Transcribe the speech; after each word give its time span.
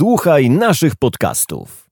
Słuchaj 0.00 0.50
naszych 0.50 0.96
podcastów. 0.96 1.90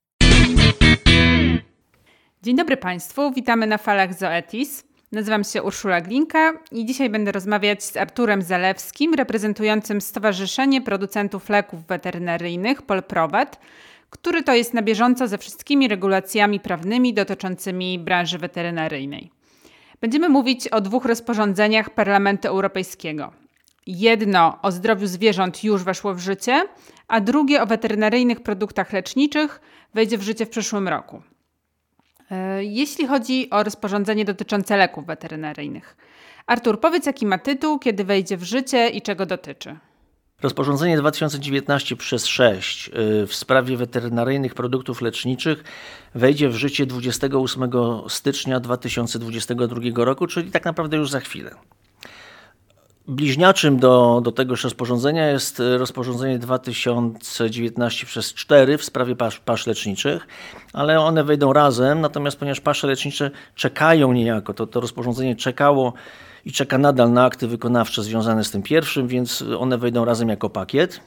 Dzień 2.43 2.57
dobry 2.57 2.77
Państwu, 2.77 3.33
witamy 3.33 3.67
na 3.67 3.79
falach 3.79 4.15
Zoetis. 4.15 4.85
Nazywam 5.13 5.45
się 5.45 5.63
Urszula 5.63 6.01
Glinka 6.01 6.53
i 6.73 6.87
dzisiaj 6.87 7.11
będę 7.11 7.33
rozmawiać 7.33 7.85
z 7.85 7.97
Arturem 7.97 8.43
Zalewskim, 8.43 9.15
reprezentującym 9.15 10.01
Stowarzyszenie 10.01 10.83
Producentów 10.83 11.49
Leków 11.49 11.87
Weterynaryjnych 11.87 12.83
Polprowet, 12.83 13.59
który 14.11 14.43
to 14.43 14.55
jest 14.55 14.75
na 14.75 14.83
bieżąco 14.83 15.29
ze 15.29 15.39
wszystkimi 15.39 15.89
regulacjami 15.89 16.61
prawnymi 16.61 17.15
dotyczącymi 17.15 17.99
branży 17.99 18.39
weterynaryjnej. 18.39 19.31
Będziemy 20.01 20.29
mówić 20.29 20.69
o 20.69 20.81
dwóch 20.81 21.05
rozporządzeniach 21.05 21.91
Parlamentu 21.91 22.49
Europejskiego. 22.49 23.33
Jedno 23.91 24.59
o 24.63 24.73
zdrowiu 24.73 25.07
zwierząt 25.07 25.65
już 25.65 25.85
weszło 25.85 26.15
w 26.15 26.19
życie, 26.19 26.69
a 27.09 27.21
drugie 27.21 27.63
o 27.63 27.67
weterynaryjnych 27.67 28.41
produktach 28.41 28.93
leczniczych 28.93 29.61
wejdzie 29.95 30.19
w 30.19 30.23
życie 30.23 30.47
w 30.47 30.49
przyszłym 30.49 30.89
roku. 30.89 31.23
E, 32.31 32.65
jeśli 32.65 33.07
chodzi 33.07 33.51
o 33.51 33.63
rozporządzenie 33.63 34.25
dotyczące 34.25 34.77
leków 34.77 35.07
weterynaryjnych. 35.07 35.97
Artur, 36.47 36.81
powiedz 36.81 37.07
jaki 37.07 37.27
ma 37.27 37.39
tytuł, 37.39 37.79
kiedy 37.79 38.05
wejdzie 38.05 38.37
w 38.37 38.43
życie 38.43 38.89
i 38.89 39.03
czego 39.03 39.27
dotyczy. 39.27 39.77
Rozporządzenie 40.43 40.97
2019 40.97 41.97
przez 41.97 42.27
6 42.27 42.89
y, 42.89 43.27
w 43.27 43.35
sprawie 43.35 43.77
weterynaryjnych 43.77 44.55
produktów 44.55 45.01
leczniczych 45.01 45.65
wejdzie 46.15 46.49
w 46.49 46.55
życie 46.55 46.87
28 46.87 47.71
stycznia 48.09 48.61
2022 48.61 50.05
roku, 50.05 50.27
czyli 50.27 50.51
tak 50.51 50.65
naprawdę 50.65 50.97
już 50.97 51.11
za 51.11 51.21
chwilę. 51.21 51.51
Bliźniaczym 53.09 53.79
do, 53.79 54.21
do 54.25 54.33
tegoż 54.33 54.65
rozporządzenia 54.65 55.29
jest 55.31 55.63
rozporządzenie 55.79 56.39
2019 56.39 58.07
przez 58.07 58.35
4 58.35 58.79
w 58.79 58.85
sprawie 58.85 59.17
pasz, 59.17 59.41
pasz 59.41 59.67
leczniczych, 59.67 60.27
ale 60.73 61.01
one 61.01 61.25
wejdą 61.25 61.53
razem, 61.53 62.01
natomiast 62.01 62.39
ponieważ 62.39 62.61
pasze 62.61 62.87
lecznicze 62.87 63.31
czekają 63.55 64.13
niejako, 64.13 64.55
to, 64.55 64.67
to 64.67 64.81
rozporządzenie 64.81 65.37
czekało 65.37 65.93
i 66.45 66.53
czeka 66.53 66.79
nadal 66.79 67.13
na 67.13 67.25
akty 67.25 67.49
wykonawcze 67.49 68.03
związane 68.03 68.45
z 68.45 68.51
tym 68.51 68.63
pierwszym, 68.63 69.09
więc 69.09 69.45
one 69.59 69.79
wejdą 69.79 70.05
razem 70.05 70.29
jako 70.29 70.51
pakiet. 70.51 71.01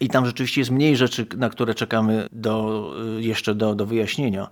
I 0.00 0.08
tam 0.08 0.26
rzeczywiście 0.26 0.60
jest 0.60 0.70
mniej 0.70 0.96
rzeczy, 0.96 1.26
na 1.36 1.48
które 1.48 1.74
czekamy 1.74 2.28
do, 2.32 2.84
jeszcze 3.18 3.54
do, 3.54 3.74
do 3.74 3.86
wyjaśnienia. 3.86 4.48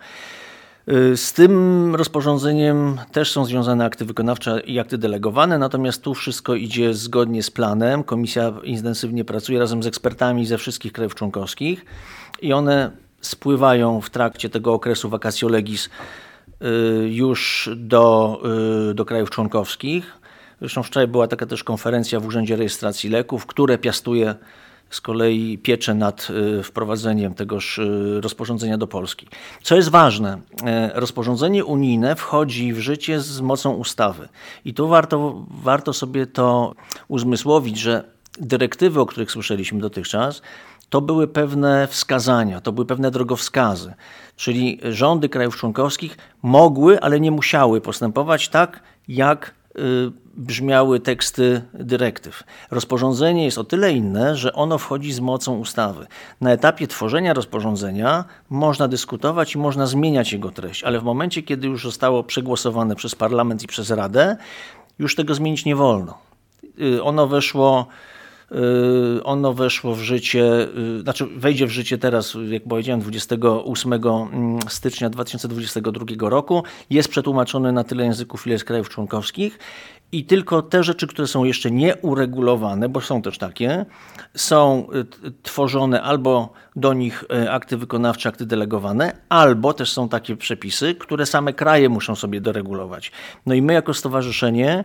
Z 1.17 1.33
tym 1.33 1.95
rozporządzeniem 1.95 3.01
też 3.13 3.33
są 3.33 3.45
związane 3.45 3.85
akty 3.85 4.05
wykonawcze 4.05 4.61
i 4.61 4.79
akty 4.79 4.99
delegowane, 4.99 5.59
natomiast 5.59 6.03
tu 6.03 6.15
wszystko 6.15 6.55
idzie 6.55 6.95
zgodnie 6.95 7.43
z 7.43 7.51
planem. 7.51 8.05
Komisja 8.05 8.53
intensywnie 8.63 9.25
pracuje 9.25 9.59
razem 9.59 9.83
z 9.83 9.87
ekspertami 9.87 10.47
ze 10.47 10.59
wszystkich 10.59 10.93
krajów 10.93 11.15
członkowskich 11.15 11.85
i 12.43 12.53
one 12.53 12.91
spływają 13.21 14.01
w 14.01 14.11
trakcie 14.11 14.51
tego 14.51 14.73
okresu 14.73 15.09
vacatio 15.09 15.49
legis 15.49 15.89
y, 16.63 17.09
już 17.09 17.71
do, 17.77 18.41
y, 18.91 18.95
do 18.95 19.05
krajów 19.05 19.31
członkowskich. 19.31 20.13
Zresztą 20.61 20.83
wczoraj 20.83 21.09
była 21.09 21.29
taka 21.29 21.47
też 21.47 21.65
konferencja 21.65 22.21
w 22.21 22.27
Urzędzie 22.27 22.57
Rejestracji 22.57 23.11
Leków, 23.11 23.47
które 23.47 23.79
piastuje 23.79 24.35
z 24.95 25.01
kolei 25.01 25.59
pieczę 25.59 25.95
nad 25.95 26.29
y, 26.59 26.63
wprowadzeniem 26.63 27.35
tegoż 27.35 27.79
y, 27.79 28.21
rozporządzenia 28.21 28.79
do 28.79 28.87
Polski. 28.87 29.27
Co 29.63 29.77
jest 29.77 29.89
ważne, 29.89 30.41
e, 30.65 30.91
rozporządzenie 30.95 31.65
unijne 31.65 32.17
wchodzi 32.17 32.73
w 32.73 32.79
życie 32.79 33.21
z 33.21 33.41
mocą 33.41 33.75
ustawy. 33.75 34.29
I 34.65 34.75
tu 34.75 34.89
warto, 34.89 35.45
warto 35.63 35.93
sobie 35.93 36.27
to 36.27 36.75
uzmysłowić, 37.09 37.79
że 37.79 38.05
dyrektywy, 38.41 39.01
o 39.01 39.07
których 39.07 39.31
słyszeliśmy 39.31 39.81
dotychczas, 39.81 40.43
to 40.89 41.01
były 41.01 41.29
pewne 41.29 41.87
wskazania, 41.87 42.61
to 42.61 42.73
były 42.73 42.87
pewne 42.87 43.11
drogowskazy. 43.11 43.95
Czyli 44.37 44.81
rządy 44.83 45.29
krajów 45.29 45.57
członkowskich 45.57 46.19
mogły, 46.43 47.01
ale 47.01 47.21
nie 47.21 47.31
musiały 47.31 47.81
postępować 47.81 48.49
tak, 48.49 48.81
jak 49.09 49.55
Y, 49.79 50.13
brzmiały 50.37 51.01
teksty 51.01 51.63
dyrektyw. 51.75 52.45
Rozporządzenie 52.71 53.45
jest 53.45 53.59
o 53.59 53.65
tyle 53.65 53.93
inne, 53.93 54.37
że 54.37 54.53
ono 54.53 54.79
wchodzi 54.79 55.13
z 55.13 55.21
mocą 55.21 55.59
ustawy. 55.59 56.07
Na 56.41 56.53
etapie 56.53 56.87
tworzenia 56.87 57.35
rozporządzenia 57.35 58.25
można 58.51 58.89
dyskutować 58.89 59.55
i 59.55 59.59
można 59.59 59.87
zmieniać 59.87 60.33
jego 60.33 60.51
treść, 60.51 60.85
ale 60.85 61.01
w 61.01 61.05
momencie, 61.05 61.43
kiedy 61.43 61.67
już 61.67 61.83
zostało 61.83 62.25
przegłosowane 62.25 62.97
przez 62.97 63.15
parlament 63.15 63.63
i 63.63 63.67
przez 63.67 63.91
Radę, 63.91 64.37
już 64.99 65.15
tego 65.15 65.35
zmienić 65.35 65.65
nie 65.65 65.77
wolno. 65.77 66.19
Y, 66.81 67.03
ono 67.03 67.27
weszło 67.27 67.87
ono 69.25 69.53
weszło 69.53 69.95
w 69.95 70.01
życie, 70.01 70.69
y, 70.99 71.01
znaczy 71.01 71.27
wejdzie 71.27 71.67
w 71.67 71.71
życie 71.71 71.99
teraz, 71.99 72.37
jak 72.49 72.63
powiedziałem, 72.63 73.01
28 73.01 73.93
mm, 73.93 74.59
stycznia 74.69 75.11
2022 75.11 76.29
roku. 76.29 76.63
Jest 76.91 77.09
przetłumaczone 77.09 77.73
na 77.73 77.85
tyle 77.85 78.05
języków, 78.05 78.47
ile 78.47 78.53
jest 78.53 78.65
krajów 78.65 78.89
członkowskich. 78.89 79.59
I 80.13 80.25
tylko 80.25 80.63
te 80.63 80.83
rzeczy, 80.85 81.07
które 81.07 81.29
są 81.29 81.45
jeszcze 81.45 81.71
nieuregulowane, 81.71 82.89
bo 82.89 83.01
są 83.01 83.23
też 83.23 83.39
takie, 83.39 83.87
są 84.35 84.87
y, 84.95 85.33
tworzone 85.43 86.03
albo 86.03 86.53
do 86.77 86.95
nich 86.95 87.25
akty 87.51 87.77
wykonawcze, 87.77 88.29
akty 88.29 88.47
delegowane, 88.47 89.17
albo 89.29 89.73
też 89.73 89.93
są 89.93 90.09
takie 90.09 90.37
przepisy, 90.37 90.95
które 90.95 91.27
same 91.27 91.53
kraje 91.53 91.89
muszą 91.89 92.15
sobie 92.15 92.41
doregulować. 92.41 93.13
No 93.47 93.55
i 93.55 93.63
my 93.63 93.73
jako 93.73 93.95
stowarzyszenie 93.95 94.85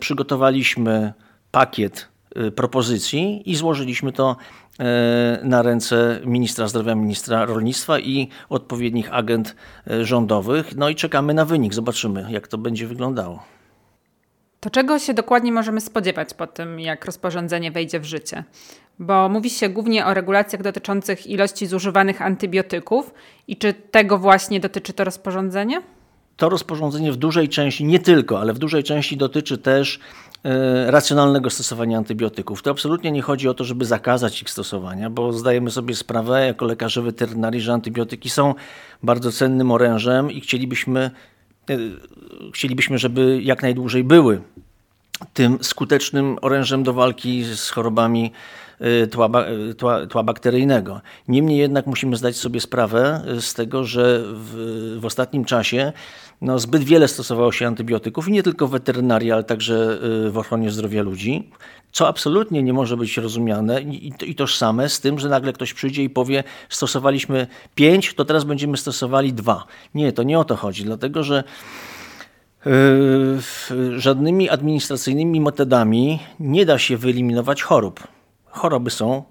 przygotowaliśmy 0.00 1.12
pakiet 1.50 2.11
Y, 2.11 2.11
propozycji 2.56 3.50
i 3.50 3.56
złożyliśmy 3.56 4.12
to 4.12 4.36
y, 4.72 5.44
na 5.44 5.62
ręce 5.62 6.20
ministra 6.24 6.68
zdrowia, 6.68 6.94
ministra 6.94 7.44
rolnictwa 7.44 7.98
i 7.98 8.28
odpowiednich 8.48 9.14
agent 9.14 9.56
y, 9.90 10.04
rządowych. 10.04 10.76
No 10.76 10.88
i 10.88 10.94
czekamy 10.94 11.34
na 11.34 11.44
wynik, 11.44 11.74
zobaczymy 11.74 12.26
jak 12.30 12.48
to 12.48 12.58
będzie 12.58 12.86
wyglądało. 12.86 13.42
To 14.60 14.70
czego 14.70 14.98
się 14.98 15.14
dokładnie 15.14 15.52
możemy 15.52 15.80
spodziewać 15.80 16.34
po 16.34 16.46
tym, 16.46 16.80
jak 16.80 17.04
rozporządzenie 17.04 17.70
wejdzie 17.70 18.00
w 18.00 18.04
życie? 18.04 18.44
Bo 18.98 19.28
mówi 19.28 19.50
się 19.50 19.68
głównie 19.68 20.06
o 20.06 20.14
regulacjach 20.14 20.62
dotyczących 20.62 21.26
ilości 21.26 21.66
zużywanych 21.66 22.22
antybiotyków 22.22 23.14
i 23.48 23.56
czy 23.56 23.72
tego 23.72 24.18
właśnie 24.18 24.60
dotyczy 24.60 24.92
to 24.92 25.04
rozporządzenie? 25.04 25.82
To 26.42 26.48
rozporządzenie 26.48 27.12
w 27.12 27.16
dużej 27.16 27.48
części, 27.48 27.84
nie 27.84 27.98
tylko, 27.98 28.40
ale 28.40 28.52
w 28.52 28.58
dużej 28.58 28.84
części 28.84 29.16
dotyczy 29.16 29.58
też 29.58 29.98
E, 30.44 30.90
racjonalnego 30.90 31.50
stosowania 31.50 31.98
antybiotyków. 31.98 32.62
To 32.62 32.70
absolutnie 32.70 33.12
nie 33.12 33.22
chodzi 33.22 33.48
o 33.48 33.54
to, 33.54 33.64
żeby 33.64 33.84
zakazać 33.84 34.42
ich 34.42 34.50
stosowania, 34.50 35.10
bo 35.10 35.32
zdajemy 35.32 35.70
sobie 35.70 35.94
sprawę 35.94 36.46
jako 36.46 36.64
lekarze 36.64 37.02
weterynarii, 37.02 37.60
że 37.60 37.72
antybiotyki 37.72 38.30
są 38.30 38.54
bardzo 39.02 39.32
cennym 39.32 39.70
orężem 39.70 40.30
i 40.30 40.40
chcielibyśmy, 40.40 41.10
e, 41.70 41.76
chcielibyśmy 42.52 42.98
żeby 42.98 43.42
jak 43.42 43.62
najdłużej 43.62 44.04
były 44.04 44.42
tym 45.34 45.58
skutecznym 45.60 46.38
orężem 46.40 46.82
do 46.82 46.92
walki 46.92 47.44
z 47.44 47.70
chorobami 47.70 48.32
Y, 48.82 49.06
tła, 49.06 49.28
tła, 49.78 50.06
tła 50.06 50.22
bakteryjnego. 50.22 51.00
Niemniej 51.28 51.58
jednak 51.58 51.86
musimy 51.86 52.16
zdać 52.16 52.36
sobie 52.36 52.60
sprawę 52.60 53.22
z 53.40 53.54
tego, 53.54 53.84
że 53.84 54.22
w, 54.24 54.96
w 55.00 55.04
ostatnim 55.04 55.44
czasie 55.44 55.92
no, 56.42 56.58
zbyt 56.58 56.84
wiele 56.84 57.08
stosowało 57.08 57.52
się 57.52 57.66
antybiotyków 57.66 58.28
i 58.28 58.32
nie 58.32 58.42
tylko 58.42 58.66
w 58.66 58.70
weterynarii, 58.70 59.32
ale 59.32 59.44
także 59.44 59.98
w 60.30 60.38
ochronie 60.38 60.70
zdrowia 60.70 61.02
ludzi, 61.02 61.50
co 61.92 62.08
absolutnie 62.08 62.62
nie 62.62 62.72
może 62.72 62.96
być 62.96 63.16
rozumiane 63.16 63.82
i, 63.82 64.12
i 64.26 64.34
tożsame 64.34 64.88
z 64.88 65.00
tym, 65.00 65.18
że 65.18 65.28
nagle 65.28 65.52
ktoś 65.52 65.74
przyjdzie 65.74 66.02
i 66.02 66.10
powie 66.10 66.44
stosowaliśmy 66.68 67.46
pięć, 67.74 68.14
to 68.14 68.24
teraz 68.24 68.44
będziemy 68.44 68.76
stosowali 68.76 69.32
dwa. 69.32 69.66
Nie, 69.94 70.12
to 70.12 70.22
nie 70.22 70.38
o 70.38 70.44
to 70.44 70.56
chodzi, 70.56 70.84
dlatego 70.84 71.22
że 71.22 71.44
żadnymi 73.96 74.48
administracyjnymi 74.48 75.40
metodami 75.40 76.18
nie 76.40 76.66
da 76.66 76.78
się 76.78 76.96
wyeliminować 76.96 77.62
chorób 77.62 78.00
choroby 78.52 78.90
są, 78.90 79.22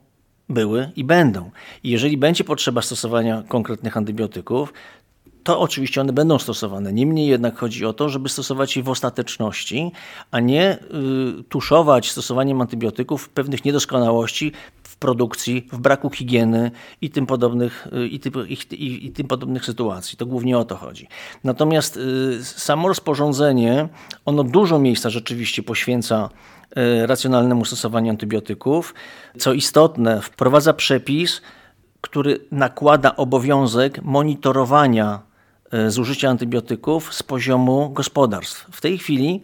były 0.50 0.92
i 0.96 1.04
będą. 1.04 1.52
I 1.84 1.90
jeżeli 1.90 2.18
będzie 2.18 2.44
potrzeba 2.44 2.82
stosowania 2.82 3.44
konkretnych 3.48 3.98
antybiotyków, 3.98 4.74
to 5.44 5.60
oczywiście 5.60 6.02
one 6.02 6.14
będą 6.14 6.40
stosowane. 6.40 6.94
Niemniej 6.94 7.28
jednak 7.28 7.58
chodzi 7.58 7.86
o 7.86 7.94
to, 7.94 8.10
żeby 8.10 8.30
stosować 8.30 8.78
je 8.78 8.84
w 8.84 8.90
ostateczności, 8.90 9.92
a 10.32 10.40
nie 10.40 10.78
y, 11.40 11.44
tuszować 11.50 12.12
stosowaniem 12.12 12.62
antybiotyków 12.62 13.30
pewnych 13.30 13.66
niedoskonałości 13.66 14.52
w 14.84 14.96
produkcji, 14.98 15.68
w 15.72 15.78
braku 15.78 16.10
higieny 16.10 16.72
i 17.02 17.10
tym 17.10 17.26
podobnych, 17.26 17.88
y, 17.94 18.08
i, 18.08 18.20
typ, 18.20 18.36
i, 18.48 18.54
i, 18.76 19.06
i, 19.06 19.12
tym 19.12 19.28
podobnych 19.28 19.66
sytuacji. 19.66 20.18
To 20.18 20.26
głównie 20.26 20.58
o 20.58 20.64
to 20.64 20.76
chodzi. 20.76 21.08
Natomiast 21.44 21.98
y, 21.98 22.44
samo 22.44 22.88
rozporządzenie, 22.88 23.90
ono 24.26 24.44
dużo 24.44 24.80
miejsca 24.80 25.10
rzeczywiście 25.10 25.64
poświęca 25.64 26.30
E, 26.76 27.08
racjonalnemu 27.08 27.66
stosowaniu 27.66 28.10
antybiotyków. 28.10 28.94
Co 29.38 29.54
istotne, 29.54 30.22
wprowadza 30.22 30.74
przepis, 30.74 31.42
który 32.02 32.40
nakłada 32.52 33.16
obowiązek 33.16 34.04
monitorowania 34.04 35.20
zużycia 35.88 36.30
antybiotyków 36.30 37.14
z 37.14 37.24
poziomu 37.24 37.90
gospodarstw. 37.90 38.68
W 38.72 38.82
tej 38.82 38.98
chwili 38.98 39.42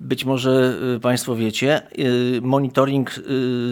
być 0.00 0.24
może 0.24 0.78
Państwo 1.02 1.36
wiecie, 1.36 1.82
monitoring 2.42 3.14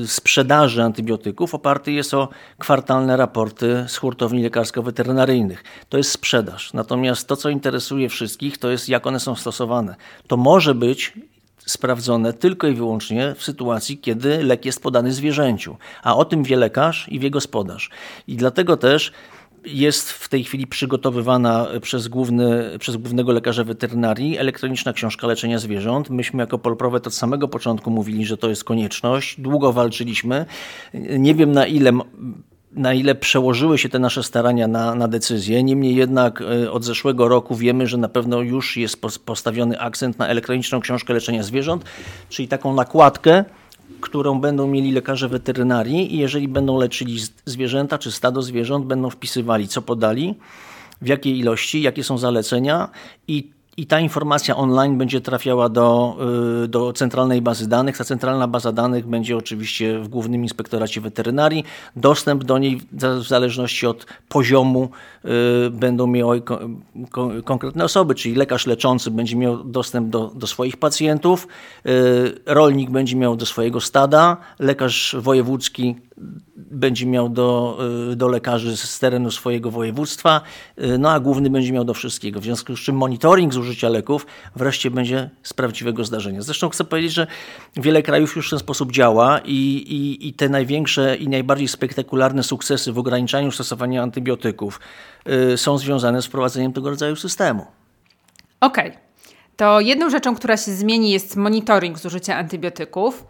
sprzedaży 0.07 0.83
antybiotyków 0.83 1.55
oparty 1.55 1.93
jest 1.93 2.15
o 2.15 2.29
kwartalne 2.59 3.17
raporty 3.17 3.85
z 3.89 3.97
hurtowni 3.97 4.43
lekarsko-weterynaryjnych. 4.43 5.65
To 5.89 5.97
jest 5.99 6.11
sprzedaż. 6.11 6.73
Natomiast 6.73 7.29
to, 7.29 7.37
co 7.37 7.49
interesuje 7.49 8.09
wszystkich, 8.09 8.59
to 8.59 8.71
jest 8.71 8.89
jak 8.89 9.07
one 9.07 9.21
są 9.21 9.35
stosowane. 9.35 9.95
To 10.27 10.37
może 10.37 10.75
być 10.75 11.13
sprawdzone 11.59 12.33
tylko 12.33 12.67
i 12.67 12.75
wyłącznie 12.75 13.35
w 13.37 13.45
sytuacji, 13.45 13.99
kiedy 13.99 14.43
lek 14.43 14.65
jest 14.65 14.83
podany 14.83 15.13
zwierzęciu, 15.13 15.77
a 16.03 16.17
o 16.17 16.25
tym 16.25 16.43
wie 16.43 16.57
lekarz 16.57 17.09
i 17.09 17.19
wie 17.19 17.31
gospodarz. 17.31 17.91
I 18.27 18.37
dlatego 18.37 18.77
też 18.77 19.13
jest 19.65 20.11
w 20.11 20.29
tej 20.29 20.45
chwili 20.45 20.67
przygotowywana 20.67 21.67
przez, 21.83 22.09
główny, 22.09 22.79
przez 22.79 22.97
głównego 22.97 23.33
lekarza 23.33 23.65
weterynarii 23.65 24.39
elektroniczna 24.39 24.93
książka 24.93 25.27
leczenia 25.27 25.59
zwierząt. 25.59 26.11
Myśmy 26.11 26.41
jako 26.41 26.59
Polprowet 26.59 27.07
od 27.07 27.15
samego 27.15 27.49
początku 27.49 27.91
mówili, 27.91 28.27
że 28.27 28.37
to 28.37 28.49
jest 28.49 28.65
konieczność. 28.65 29.41
Długo 29.41 29.73
walczyliśmy. 29.73 30.47
Nie 30.95 31.35
wiem 31.35 31.53
na 31.53 31.67
ile 31.67 31.93
na 32.73 32.95
ile 32.95 33.15
przełożyły 33.15 33.79
się 33.79 33.89
te 33.89 33.99
nasze 33.99 34.23
starania 34.23 34.69
na, 34.69 34.95
na 34.95 35.09
decyzję. 35.09 35.63
Niemniej 35.63 35.95
jednak 35.95 36.41
e, 36.41 36.73
od 36.73 36.85
zeszłego 36.85 37.29
roku 37.29 37.57
wiemy, 37.57 37.87
że 37.87 37.97
na 37.97 38.09
pewno 38.09 38.41
już 38.41 38.77
jest 38.77 39.01
postawiony 39.25 39.81
akcent 39.81 40.19
na 40.19 40.29
elektroniczną 40.29 40.81
książkę 40.81 41.15
leczenia 41.15 41.43
zwierząt, 41.43 41.85
czyli 42.29 42.49
taką 42.49 42.75
nakładkę, 42.75 43.45
którą 44.01 44.41
będą 44.41 44.67
mieli 44.67 44.93
lekarze 44.93 45.29
weterynarii 45.29 46.15
i 46.15 46.19
jeżeli 46.19 46.49
będą 46.49 46.79
leczyli 46.79 47.19
zwierzęta 47.45 47.99
czy 47.99 48.13
stado 48.13 48.43
zwierząt, 48.43 48.87
będą 48.87 49.11
wpisywali 49.11 49.69
co 49.69 49.83
podali, 49.83 50.35
w 51.03 51.07
jakiej 51.07 51.39
ilości, 51.39 51.83
jakie 51.83 52.05
są 52.05 52.19
zalecenia 52.19 52.89
i 53.29 53.51
i 53.79 53.87
ta 53.87 54.01
informacja 54.01 54.57
online 54.57 54.99
będzie 54.99 55.21
trafiała 55.21 55.69
do, 55.69 56.17
y, 56.65 56.69
do 56.69 56.93
centralnej 56.93 57.43
bazy 57.43 57.69
danych. 57.69 57.99
Ta 57.99 58.05
centralna 58.05 58.49
baza 58.49 58.73
danych 58.73 59.07
będzie 59.07 59.37
oczywiście 59.37 59.99
w 59.99 60.09
Głównym 60.09 60.43
Inspektoracie 60.43 61.01
Weterynarii. 61.01 61.65
Dostęp 61.97 62.45
do 62.45 62.59
niej 62.59 62.81
w 62.93 63.29
zależności 63.29 63.87
od 63.87 64.07
poziomu 64.29 64.91
y, 65.25 65.71
będą 65.71 66.07
miały 66.07 66.43
konkretne 67.45 67.85
osoby, 67.85 68.15
czyli 68.15 68.35
lekarz 68.35 68.67
leczący 68.67 69.11
będzie 69.11 69.37
miał 69.37 69.65
dostęp 69.65 70.09
do, 70.09 70.33
do 70.35 70.47
swoich 70.47 70.77
pacjentów, 70.77 71.49
y, 71.87 72.41
rolnik 72.47 72.91
będzie 72.91 73.17
miał 73.17 73.37
do 73.37 73.47
swojego 73.47 73.81
stada, 73.81 74.37
lekarz 74.59 75.17
wojewódzki 75.19 75.97
będzie 76.57 77.07
miał 77.07 77.29
do, 77.29 77.79
y, 78.13 78.17
do 78.17 78.29
lekarzy 78.29 78.77
z 78.77 78.99
terenu 78.99 79.31
swojego 79.31 79.71
województwa, 79.71 80.41
y, 80.83 80.99
no 80.99 81.11
a 81.11 81.21
główny 81.21 81.51
będzie 81.51 81.73
miał 81.73 81.85
do 81.85 81.95
wszystkiego. 81.95 82.41
W 82.41 82.45
związku 82.45 82.77
z 82.77 82.81
czym 82.81 82.97
monitoring 82.97 83.55
zużycia 83.55 83.89
leków 83.89 84.27
wreszcie 84.57 84.91
będzie 84.91 85.31
z 85.43 85.55
prawdziwego 85.55 86.05
zdarzenia. 86.05 86.43
Zresztą 86.43 86.69
chcę 86.69 86.85
powiedzieć, 86.85 87.13
że 87.13 87.27
wiele 87.77 88.03
krajów 88.03 88.37
już 88.37 88.47
w 88.47 88.51
ten 88.51 88.59
sposób 88.59 88.93
działa 88.93 89.41
i, 89.45 89.55
i, 89.89 90.29
i 90.29 90.33
te 90.33 90.49
największe 90.49 91.17
i 91.17 91.29
najbardziej 91.29 91.69
spektakularne 91.69 92.43
sukcesy 92.43 92.93
w 92.93 92.99
ograniczaniu 92.99 93.51
stosowania 93.51 94.03
antybiotyków 94.03 94.81
y, 95.53 95.59
są 95.59 95.79
związane 95.79 96.23
z 96.23 96.27
wprowadzeniem 96.27 96.73
tego 96.73 96.91
rodzaju 96.91 97.17
systemu. 97.17 97.67
Okej. 98.61 98.89
Okay. 98.89 99.09
To 99.57 99.81
jedną 99.81 100.11
rzeczą, 100.11 100.35
która 100.35 100.57
się 100.57 100.73
zmieni, 100.73 101.11
jest 101.11 101.37
monitoring 101.37 101.99
zużycia 101.99 102.37
antybiotyków. 102.37 103.27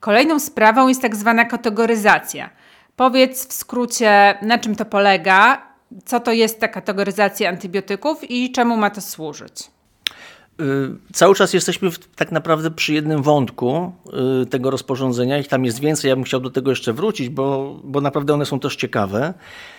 Kolejną 0.00 0.40
sprawą 0.40 0.88
jest 0.88 1.02
tak 1.02 1.16
zwana 1.16 1.44
kategoryzacja. 1.44 2.50
Powiedz 2.96 3.48
w 3.48 3.52
skrócie, 3.52 4.38
na 4.42 4.58
czym 4.58 4.76
to 4.76 4.84
polega, 4.84 5.68
co 6.04 6.20
to 6.20 6.32
jest 6.32 6.60
ta 6.60 6.68
kategoryzacja 6.68 7.48
antybiotyków 7.48 8.30
i 8.30 8.52
czemu 8.52 8.76
ma 8.76 8.90
to 8.90 9.00
służyć. 9.00 9.70
Y, 10.60 11.12
cały 11.12 11.34
czas 11.34 11.52
jesteśmy 11.52 11.90
w, 11.90 11.98
tak 11.98 12.32
naprawdę 12.32 12.70
przy 12.70 12.94
jednym 12.94 13.22
wątku 13.22 13.92
y, 14.42 14.46
tego 14.46 14.70
rozporządzenia. 14.70 15.38
Ich 15.38 15.48
tam 15.48 15.64
jest 15.64 15.80
więcej, 15.80 16.08
ja 16.08 16.16
bym 16.16 16.24
chciał 16.24 16.40
do 16.40 16.50
tego 16.50 16.70
jeszcze 16.70 16.92
wrócić, 16.92 17.28
bo, 17.28 17.76
bo 17.84 18.00
naprawdę 18.00 18.34
one 18.34 18.46
są 18.46 18.60
też 18.60 18.76
ciekawe. 18.76 19.34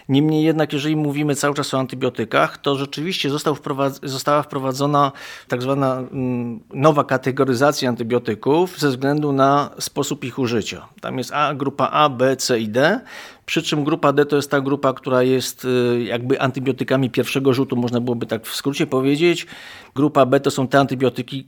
Niemniej 0.10 0.44
jednak, 0.44 0.74
jeżeli 0.74 0.96
mówimy 0.96 1.36
cały 1.36 1.56
czas 1.56 1.74
o 1.74 1.80
antybiotykach, 1.80 2.58
to 2.58 2.76
rzeczywiście 2.76 3.30
wprowadz 3.56 4.00
została 4.04 4.42
wprowadzona 4.44 5.12
tak 5.48 5.62
zwana 5.62 5.98
mm, 5.98 6.60
nowa 6.74 7.04
kategoryzacja 7.04 7.90
antybiotyków 7.90 8.80
ze 8.80 8.90
względu 8.90 9.32
na 9.32 9.70
sposób 9.80 10.24
ich 10.24 10.40
użycia. 10.40 10.88
Tam 11.02 11.18
jest 11.18 11.32
A, 11.34 11.54
grupa 11.54 11.90
A, 11.90 12.10
B, 12.10 12.36
C 12.36 12.60
i 12.60 12.70
D. 12.70 13.02
Przy 13.50 13.64
czym 13.64 13.84
grupa 13.84 14.14
D 14.14 14.26
to 14.26 14.36
jest 14.36 14.52
ta 14.52 14.62
grupa, 14.62 14.94
która 14.94 15.24
jest 15.24 15.66
y, 15.66 16.04
jakby 16.04 16.42
antybiotykami 16.42 17.10
pierwszego 17.10 17.54
rzutu, 17.54 17.76
można 17.76 18.02
byłoby 18.02 18.26
tak 18.26 18.46
w 18.46 18.56
skrócie 18.56 18.88
powiedzieć. 18.88 19.48
Grupa 19.96 20.26
B 20.26 20.40
to 20.40 20.52
są 20.52 20.68
te 20.68 20.80
antybiotyki, 20.80 21.48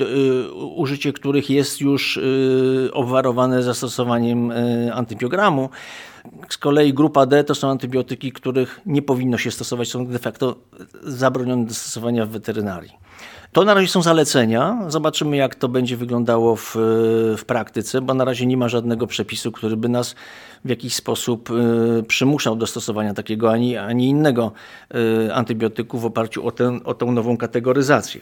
y, 0.00 0.52
użycie 0.52 1.12
których 1.12 1.50
jest 1.50 1.80
już 1.80 2.16
y, 2.16 2.90
obwarowane 2.92 3.62
zastosowaniem 3.62 4.52
antybiogramu. 4.92 5.70
Z 6.48 6.58
kolei 6.58 6.94
grupa 6.94 7.26
D 7.26 7.44
to 7.44 7.54
są 7.54 7.70
antybiotyki, 7.70 8.32
których 8.32 8.80
nie 8.86 9.02
powinno 9.02 9.38
się 9.38 9.50
stosować, 9.50 9.88
są 9.88 10.06
de 10.06 10.18
facto 10.18 10.56
zabronione 11.02 11.66
do 11.66 11.74
stosowania 11.74 12.26
w 12.26 12.30
weterynarii. 12.30 12.92
To 13.52 13.64
na 13.64 13.74
razie 13.74 13.88
są 13.88 14.02
zalecenia. 14.02 14.78
Zobaczymy, 14.88 15.36
jak 15.36 15.54
to 15.54 15.68
będzie 15.68 15.96
wyglądało 15.96 16.56
w, 16.56 16.72
w 17.38 17.44
praktyce, 17.46 18.00
bo 18.00 18.14
na 18.14 18.24
razie 18.24 18.46
nie 18.46 18.56
ma 18.56 18.68
żadnego 18.68 19.06
przepisu, 19.06 19.52
który 19.52 19.76
by 19.76 19.88
nas 19.88 20.14
w 20.64 20.68
jakiś 20.68 20.94
sposób 20.94 21.50
y, 21.50 22.02
przymuszał 22.08 22.56
do 22.56 22.66
stosowania 22.66 23.14
takiego 23.14 23.52
ani, 23.52 23.76
ani 23.76 24.08
innego 24.08 24.52
y, 25.26 25.34
antybiotyku 25.34 25.98
w 25.98 26.06
oparciu 26.06 26.46
o, 26.46 26.52
ten, 26.52 26.80
o 26.84 26.94
tę 26.94 27.06
nową 27.06 27.36
kategoryzację. 27.36 28.20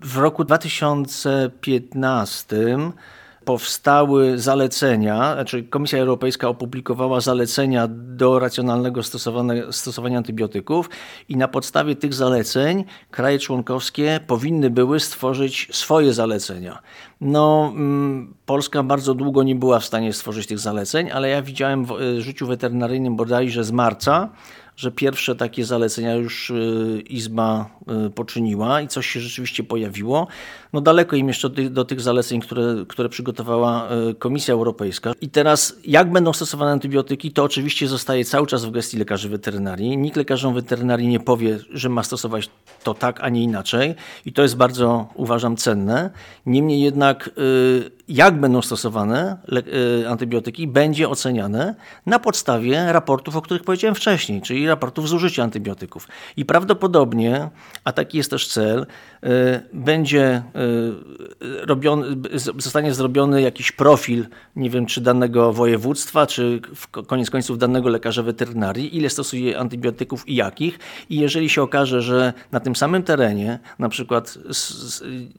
W 0.00 0.16
roku 0.16 0.44
2015 0.44 2.56
powstały 3.48 4.38
zalecenia, 4.38 5.34
znaczy 5.34 5.62
Komisja 5.62 5.98
Europejska 5.98 6.48
opublikowała 6.48 7.20
zalecenia 7.20 7.88
do 7.90 8.38
racjonalnego 8.38 9.02
stosowania, 9.02 9.72
stosowania 9.72 10.18
antybiotyków 10.18 10.90
i 11.28 11.36
na 11.36 11.48
podstawie 11.48 11.96
tych 11.96 12.14
zaleceń 12.14 12.84
kraje 13.10 13.38
członkowskie 13.38 14.20
powinny 14.26 14.70
były 14.70 15.00
stworzyć 15.00 15.68
swoje 15.72 16.12
zalecenia. 16.12 16.78
No, 17.20 17.72
mm, 17.74 18.34
Polska 18.46 18.82
bardzo 18.82 19.14
długo 19.14 19.42
nie 19.42 19.54
była 19.54 19.80
w 19.80 19.84
stanie 19.84 20.12
stworzyć 20.12 20.46
tych 20.46 20.58
zaleceń, 20.58 21.10
ale 21.10 21.28
ja 21.28 21.42
widziałem 21.42 21.84
w 21.84 21.92
e, 21.92 22.20
życiu 22.20 22.46
weterynaryjnym 22.46 23.16
bodajże 23.16 23.64
z 23.64 23.72
marca, 23.72 24.28
że 24.78 24.90
pierwsze 24.90 25.36
takie 25.36 25.64
zalecenia 25.64 26.14
już 26.14 26.50
y, 26.50 27.02
Izba 27.10 27.70
y, 28.06 28.10
poczyniła 28.10 28.80
i 28.80 28.88
coś 28.88 29.06
się 29.06 29.20
rzeczywiście 29.20 29.62
pojawiło. 29.62 30.26
No 30.72 30.80
daleko 30.80 31.16
im 31.16 31.28
jeszcze 31.28 31.50
do 31.50 31.84
tych, 31.84 32.00
zaleceń, 32.00 32.40
które, 32.40 32.84
które 32.88 33.08
przygotowała 33.08 33.88
y, 34.10 34.14
Komisja 34.14 34.54
Europejska. 34.54 35.12
I 35.20 35.28
teraz 35.28 35.76
jak 35.84 36.12
będą 36.12 36.32
stosowane 36.32 36.72
antybiotyki, 36.72 37.32
to 37.32 37.44
oczywiście 37.44 37.88
zostaje 37.88 38.24
cały 38.24 38.46
czas 38.46 38.64
w 38.64 38.70
gestii 38.70 38.98
lekarzy 38.98 39.28
weterynarii. 39.28 39.98
Nikt 39.98 40.16
lekarzom 40.16 40.54
weterynarii 40.54 41.08
nie 41.08 41.20
powie, 41.20 41.58
że 41.70 41.88
ma 41.88 42.02
stosować 42.02 42.50
to 42.84 42.94
tak, 42.94 43.20
a 43.20 43.28
nie 43.28 43.42
inaczej. 43.42 43.94
I 44.26 44.32
to 44.32 44.42
jest 44.42 44.56
bardzo, 44.56 45.08
uważam, 45.14 45.56
cenne. 45.56 46.10
Niemniej 46.46 46.80
jednak 46.80 47.30
jak 48.08 48.40
będą 48.40 48.62
stosowane 48.62 49.36
antybiotyki 50.08 50.66
będzie 50.66 51.08
oceniane 51.08 51.74
na 52.06 52.18
podstawie 52.18 52.92
raportów, 52.92 53.36
o 53.36 53.42
których 53.42 53.62
powiedziałem 53.62 53.94
wcześniej, 53.94 54.42
czyli 54.42 54.66
raportów 54.66 55.08
zużycia 55.08 55.42
antybiotyków. 55.42 56.08
I 56.36 56.44
prawdopodobnie, 56.44 57.48
a 57.84 57.92
taki 57.92 58.18
jest 58.18 58.30
też 58.30 58.48
cel, 58.48 58.86
będzie 59.72 60.42
robiony, 61.60 62.16
zostanie 62.58 62.94
zrobiony 62.94 63.42
jakiś 63.42 63.72
profil, 63.72 64.26
nie 64.56 64.70
wiem, 64.70 64.86
czy 64.86 65.00
danego 65.00 65.52
województwa, 65.52 66.26
czy 66.26 66.60
koniec 67.06 67.30
końców 67.30 67.58
danego 67.58 67.88
lekarza 67.88 68.22
weterynarii, 68.22 68.96
ile 68.96 69.10
stosuje 69.10 69.58
antybiotyków 69.58 70.28
i 70.28 70.34
jakich. 70.34 70.78
I 71.10 71.16
jeżeli 71.16 71.48
się 71.48 71.62
okaże, 71.62 72.02
że 72.02 72.32
na 72.52 72.60
tym 72.60 72.76
samym 72.76 73.02
terenie, 73.02 73.58
na 73.78 73.88
przykład 73.88 74.38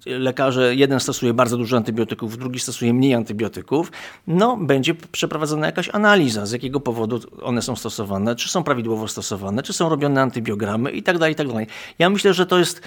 lekarze, 0.05 0.75
jeden 0.75 0.99
stosuje 0.99 1.33
bardzo 1.33 1.57
dużo 1.57 1.77
antybiotyków, 1.77 2.37
drugi 2.37 2.59
stosuje 2.59 2.93
mniej 2.93 3.13
antybiotyków, 3.13 3.91
no 4.27 4.57
będzie 4.57 4.93
przeprowadzona 5.11 5.65
jakaś 5.65 5.89
analiza, 5.89 6.45
z 6.45 6.51
jakiego 6.51 6.79
powodu 6.79 7.19
one 7.41 7.61
są 7.61 7.75
stosowane, 7.75 8.35
czy 8.35 8.49
są 8.49 8.63
prawidłowo 8.63 9.07
stosowane, 9.07 9.63
czy 9.63 9.73
są 9.73 9.89
robione 9.89 10.21
antybiogramy 10.21 10.91
i 10.91 11.03
tak 11.03 11.17
dalej, 11.17 11.33
i 11.33 11.35
tak 11.35 11.47
dalej. 11.47 11.67
Ja 11.99 12.09
myślę, 12.09 12.33
że 12.33 12.45
to 12.45 12.59
jest 12.59 12.81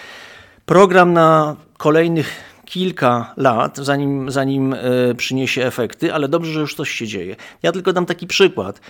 program 0.66 1.12
na 1.12 1.56
kolejnych 1.78 2.52
kilka 2.72 3.34
lat, 3.36 3.76
zanim, 3.76 4.30
zanim 4.30 4.74
e, 4.74 4.78
przyniesie 5.14 5.66
efekty, 5.66 6.14
ale 6.14 6.28
dobrze, 6.28 6.52
że 6.52 6.60
już 6.60 6.74
coś 6.74 6.90
się 6.90 7.06
dzieje. 7.06 7.36
Ja 7.62 7.72
tylko 7.72 7.92
dam 7.92 8.06
taki 8.06 8.26
przykład. 8.26 8.80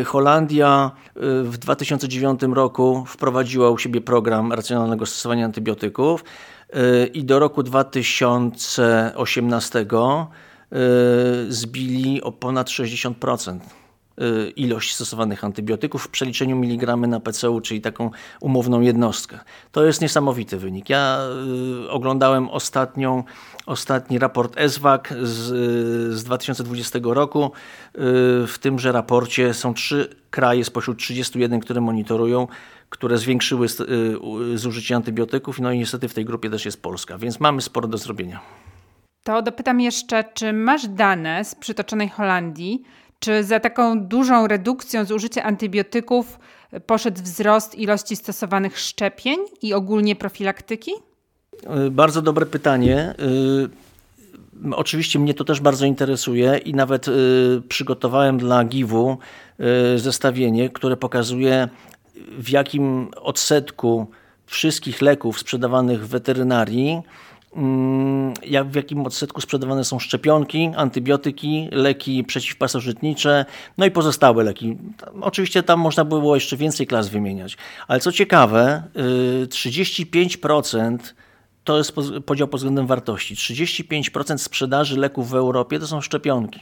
E, 0.00 0.04
Holandia 0.04 0.90
e, 1.16 1.20
w 1.42 1.58
2009 1.58 2.40
roku 2.42 3.04
wprowadziła 3.06 3.70
u 3.70 3.78
siebie 3.78 4.00
program 4.00 4.52
racjonalnego 4.52 5.06
stosowania 5.06 5.44
antybiotyków 5.44 6.24
i 7.14 7.24
do 7.24 7.38
roku 7.38 7.62
2018 7.62 9.86
zbili 11.48 12.22
o 12.22 12.32
ponad 12.32 12.68
60% 12.68 13.56
y, 13.56 13.60
ilość 14.56 14.94
stosowanych 14.94 15.44
antybiotyków 15.44 16.02
w 16.02 16.08
przeliczeniu 16.08 16.56
miligramy 16.56 17.06
na 17.06 17.20
PCU, 17.20 17.60
czyli 17.60 17.80
taką 17.80 18.10
umowną 18.40 18.80
jednostkę. 18.80 19.38
To 19.72 19.84
jest 19.84 20.00
niesamowity 20.00 20.56
wynik. 20.56 20.88
Ja 20.88 21.18
y, 21.84 21.90
oglądałem 21.90 22.48
ostatnią, 22.48 23.24
ostatni 23.66 24.18
raport 24.18 24.54
ESWAG 24.56 25.14
z, 25.22 26.14
z 26.14 26.24
2020 26.24 26.98
roku. 27.02 27.52
W 28.46 28.54
tymże 28.60 28.92
raporcie 28.92 29.54
są 29.54 29.74
trzy 29.74 30.16
kraje 30.30 30.64
spośród 30.64 30.98
31, 30.98 31.60
które 31.60 31.80
monitorują, 31.80 32.48
które 32.88 33.18
zwiększyły 33.18 33.66
zużycie 34.54 34.96
antybiotyków, 34.96 35.60
no 35.60 35.72
i 35.72 35.78
niestety 35.78 36.08
w 36.08 36.14
tej 36.14 36.24
grupie 36.24 36.50
też 36.50 36.64
jest 36.64 36.82
Polska, 36.82 37.18
więc 37.18 37.40
mamy 37.40 37.62
sporo 37.62 37.88
do 37.88 37.98
zrobienia. 37.98 38.40
To 39.22 39.42
dopytam 39.42 39.80
jeszcze, 39.80 40.24
czy 40.34 40.52
masz 40.52 40.88
dane 40.88 41.44
z 41.44 41.54
przytoczonej 41.54 42.08
Holandii, 42.08 42.82
czy 43.22 43.44
za 43.44 43.60
taką 43.60 44.00
dużą 44.00 44.46
redukcją 44.46 45.04
zużycia 45.04 45.42
antybiotyków 45.42 46.38
poszedł 46.86 47.22
wzrost 47.22 47.74
ilości 47.74 48.16
stosowanych 48.16 48.78
szczepień 48.78 49.38
i 49.62 49.74
ogólnie 49.74 50.16
profilaktyki? 50.16 50.90
Y, 51.86 51.90
bardzo 51.90 52.22
dobre 52.22 52.46
pytanie. 52.46 53.14
Y, 54.64 54.74
oczywiście 54.74 55.18
mnie 55.18 55.34
to 55.34 55.44
też 55.44 55.60
bardzo 55.60 55.86
interesuje 55.86 56.58
i 56.58 56.74
nawet 56.74 57.08
y, 57.08 57.62
przygotowałem 57.68 58.38
dla 58.38 58.64
GIW-u 58.64 59.18
zestawienie, 59.96 60.70
które 60.70 60.96
pokazuje 60.96 61.68
w 62.38 62.50
jakim 62.50 63.08
odsetku 63.20 64.06
wszystkich 64.46 65.02
leków 65.02 65.38
sprzedawanych 65.38 66.04
w 66.04 66.08
weterynarii 66.08 67.02
jak 68.46 68.68
w 68.68 68.74
jakim 68.74 69.06
odsetku 69.06 69.40
sprzedawane 69.40 69.84
są 69.84 69.98
szczepionki, 69.98 70.70
antybiotyki, 70.76 71.68
leki 71.72 72.24
przeciwpasożytnicze, 72.24 73.44
no 73.78 73.86
i 73.86 73.90
pozostałe 73.90 74.44
leki. 74.44 74.78
Oczywiście 75.20 75.62
tam 75.62 75.80
można 75.80 76.04
było 76.04 76.34
jeszcze 76.34 76.56
więcej 76.56 76.86
klas 76.86 77.08
wymieniać, 77.08 77.56
ale 77.88 78.00
co 78.00 78.12
ciekawe, 78.12 78.82
35% 79.48 80.94
y, 80.94 80.98
to 81.64 81.78
jest 81.78 81.92
podział 82.26 82.48
pod 82.48 82.60
względem 82.60 82.86
wartości. 82.86 83.34
35% 83.34 84.38
sprzedaży 84.38 85.00
leków 85.00 85.30
w 85.30 85.34
Europie 85.34 85.78
to 85.78 85.86
są 85.86 86.00
szczepionki. 86.00 86.60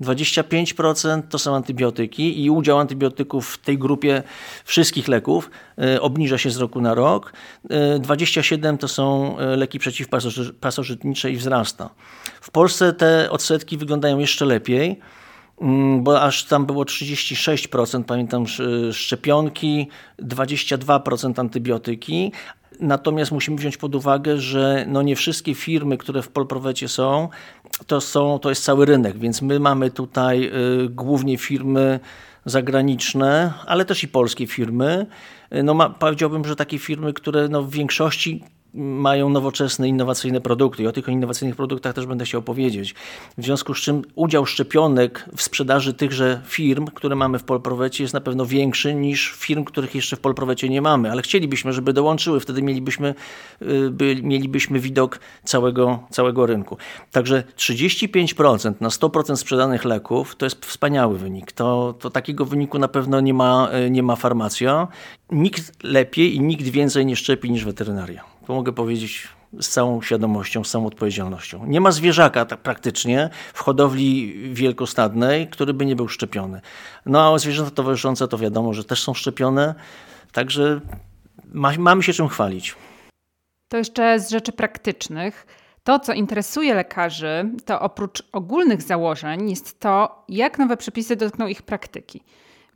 25% 0.00 1.22
to 1.28 1.38
są 1.38 1.54
antybiotyki 1.54 2.44
i 2.44 2.50
udział 2.50 2.78
antybiotyków 2.78 3.48
w 3.48 3.58
tej 3.58 3.78
grupie 3.78 4.22
wszystkich 4.64 5.08
leków 5.08 5.50
e, 5.78 6.00
obniża 6.00 6.38
się 6.38 6.50
z 6.50 6.56
roku 6.56 6.80
na 6.80 6.94
rok. 6.94 7.32
27% 7.70 8.74
e, 8.74 8.78
to 8.78 8.88
są 8.88 9.38
e, 9.38 9.56
leki 9.56 9.78
przeciwpasożytnicze 9.78 11.30
i 11.30 11.36
wzrasta. 11.36 11.90
W 12.40 12.50
Polsce 12.50 12.92
te 12.92 13.30
odsetki 13.30 13.78
wyglądają 13.78 14.18
jeszcze 14.18 14.44
lepiej 14.44 15.00
mm, 15.60 16.04
bo 16.04 16.22
aż 16.22 16.44
tam 16.44 16.66
było 16.66 16.84
36%, 16.84 18.04
pamiętam, 18.04 18.44
szczepionki, 18.92 19.88
22% 20.22 21.40
antybiotyki, 21.40 22.32
Natomiast 22.80 23.32
musimy 23.32 23.56
wziąć 23.56 23.76
pod 23.76 23.94
uwagę, 23.94 24.38
że 24.38 24.84
no 24.88 25.02
nie 25.02 25.16
wszystkie 25.16 25.54
firmy, 25.54 25.98
które 25.98 26.22
w 26.22 26.28
Polprowecie 26.28 26.88
są, 26.88 27.28
to, 27.86 28.00
są, 28.00 28.38
to 28.38 28.48
jest 28.48 28.64
cały 28.64 28.86
rynek, 28.86 29.18
więc 29.18 29.42
my 29.42 29.60
mamy 29.60 29.90
tutaj 29.90 30.50
y, 30.84 30.88
głównie 30.88 31.38
firmy 31.38 32.00
zagraniczne, 32.44 33.52
ale 33.66 33.84
też 33.84 34.02
i 34.02 34.08
polskie 34.08 34.46
firmy. 34.46 35.06
Y, 35.54 35.62
no 35.62 35.74
ma, 35.74 35.90
powiedziałbym, 35.90 36.44
że 36.44 36.56
takie 36.56 36.78
firmy, 36.78 37.12
które 37.12 37.48
no 37.48 37.62
w 37.62 37.70
większości 37.70 38.44
mają 38.74 39.28
nowoczesne, 39.28 39.88
innowacyjne 39.88 40.40
produkty 40.40 40.82
i 40.82 40.86
o 40.86 40.92
tych 40.92 41.08
innowacyjnych 41.08 41.56
produktach 41.56 41.94
też 41.94 42.06
będę 42.06 42.24
chciał 42.24 42.42
powiedzieć. 42.42 42.94
W 43.38 43.44
związku 43.44 43.74
z 43.74 43.78
czym 43.78 44.02
udział 44.14 44.46
szczepionek 44.46 45.28
w 45.36 45.42
sprzedaży 45.42 45.94
tychże 45.94 46.40
firm, 46.44 46.86
które 46.86 47.16
mamy 47.16 47.38
w 47.38 47.44
Polprowecie 47.44 48.04
jest 48.04 48.14
na 48.14 48.20
pewno 48.20 48.46
większy 48.46 48.94
niż 48.94 49.32
firm, 49.36 49.64
których 49.64 49.94
jeszcze 49.94 50.16
w 50.16 50.20
Polprowecie 50.20 50.68
nie 50.68 50.82
mamy, 50.82 51.10
ale 51.10 51.22
chcielibyśmy, 51.22 51.72
żeby 51.72 51.92
dołączyły, 51.92 52.40
wtedy 52.40 52.62
mielibyśmy, 52.62 53.14
y, 53.62 53.90
by, 53.90 54.16
mielibyśmy 54.22 54.80
widok 54.80 55.20
całego, 55.44 55.98
całego 56.10 56.46
rynku. 56.46 56.76
Także 57.10 57.44
35% 57.56 58.74
na 58.80 58.88
100% 58.88 59.36
sprzedanych 59.36 59.84
leków 59.84 60.36
to 60.36 60.46
jest 60.46 60.66
wspaniały 60.66 61.18
wynik. 61.18 61.52
To, 61.52 61.94
to 61.98 62.10
takiego 62.10 62.44
wyniku 62.44 62.78
na 62.78 62.88
pewno 62.88 63.20
nie 63.20 63.34
ma, 63.34 63.68
y, 63.86 63.90
nie 63.90 64.02
ma 64.02 64.16
farmacja. 64.16 64.88
Nikt 65.30 65.84
lepiej 65.84 66.34
i 66.34 66.40
nikt 66.40 66.64
więcej 66.64 67.06
nie 67.06 67.16
szczepi 67.16 67.50
niż 67.50 67.64
weterynaria. 67.64 68.33
To 68.46 68.54
mogę 68.54 68.72
powiedzieć 68.72 69.28
z 69.60 69.68
całą 69.68 70.02
świadomością, 70.02 70.64
z 70.64 70.70
całą 70.70 70.86
odpowiedzialnością. 70.86 71.66
Nie 71.66 71.80
ma 71.80 71.90
zwierzaka 71.90 72.44
tak 72.44 72.60
praktycznie 72.60 73.30
w 73.54 73.60
hodowli 73.60 74.34
wielkostadnej, 74.54 75.48
który 75.48 75.74
by 75.74 75.86
nie 75.86 75.96
był 75.96 76.08
szczepiony. 76.08 76.60
No 77.06 77.34
a 77.34 77.38
zwierzęta 77.38 77.70
towarzyszące 77.70 78.28
to 78.28 78.38
wiadomo, 78.38 78.74
że 78.74 78.84
też 78.84 79.02
są 79.02 79.14
szczepione, 79.14 79.74
także 80.32 80.80
ma, 81.52 81.72
mamy 81.78 82.02
się 82.02 82.12
czym 82.12 82.28
chwalić. 82.28 82.76
To 83.68 83.76
jeszcze 83.76 84.20
z 84.20 84.30
rzeczy 84.30 84.52
praktycznych. 84.52 85.46
To, 85.84 85.98
co 85.98 86.12
interesuje 86.12 86.74
lekarzy, 86.74 87.50
to 87.64 87.80
oprócz 87.80 88.22
ogólnych 88.32 88.82
założeń, 88.82 89.50
jest 89.50 89.80
to, 89.80 90.24
jak 90.28 90.58
nowe 90.58 90.76
przepisy 90.76 91.16
dotkną 91.16 91.46
ich 91.46 91.62
praktyki. 91.62 92.22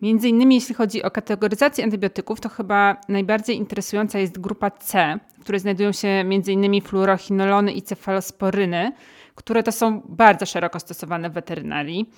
Między 0.03 0.29
innymi 0.29 0.55
jeśli 0.55 0.75
chodzi 0.75 1.03
o 1.03 1.11
kategoryzację 1.11 1.85
antybiotyków, 1.85 2.41
to 2.41 2.49
chyba 2.49 2.97
najbardziej 3.09 3.57
interesująca 3.57 4.19
jest 4.19 4.41
grupa 4.41 4.71
C, 4.71 5.19
w 5.39 5.43
której 5.43 5.61
znajdują 5.61 5.93
się 5.93 6.25
innymi 6.49 6.81
fluorochinolony 6.81 7.73
i 7.73 7.83
cefalosporyny, 7.83 8.93
które 9.35 9.63
to 9.63 9.73
są 9.73 10.01
bardzo 10.09 10.47
szeroko 10.47 10.81
stosowane 10.81 11.31
w 11.31 11.33
weterynarii. 11.33 12.11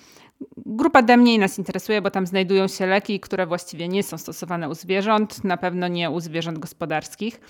Grupa 0.57 1.01
D 1.01 1.17
mniej 1.17 1.39
nas 1.39 1.57
interesuje, 1.57 2.01
bo 2.01 2.11
tam 2.11 2.27
znajdują 2.27 2.67
się 2.67 2.85
leki, 2.85 3.19
które 3.19 3.45
właściwie 3.45 3.87
nie 3.87 4.03
są 4.03 4.17
stosowane 4.17 4.69
u 4.69 4.73
zwierząt, 4.73 5.43
na 5.43 5.57
pewno 5.57 5.87
nie 5.87 6.09
u 6.09 6.19
zwierząt 6.19 6.59
gospodarskich. 6.59 7.41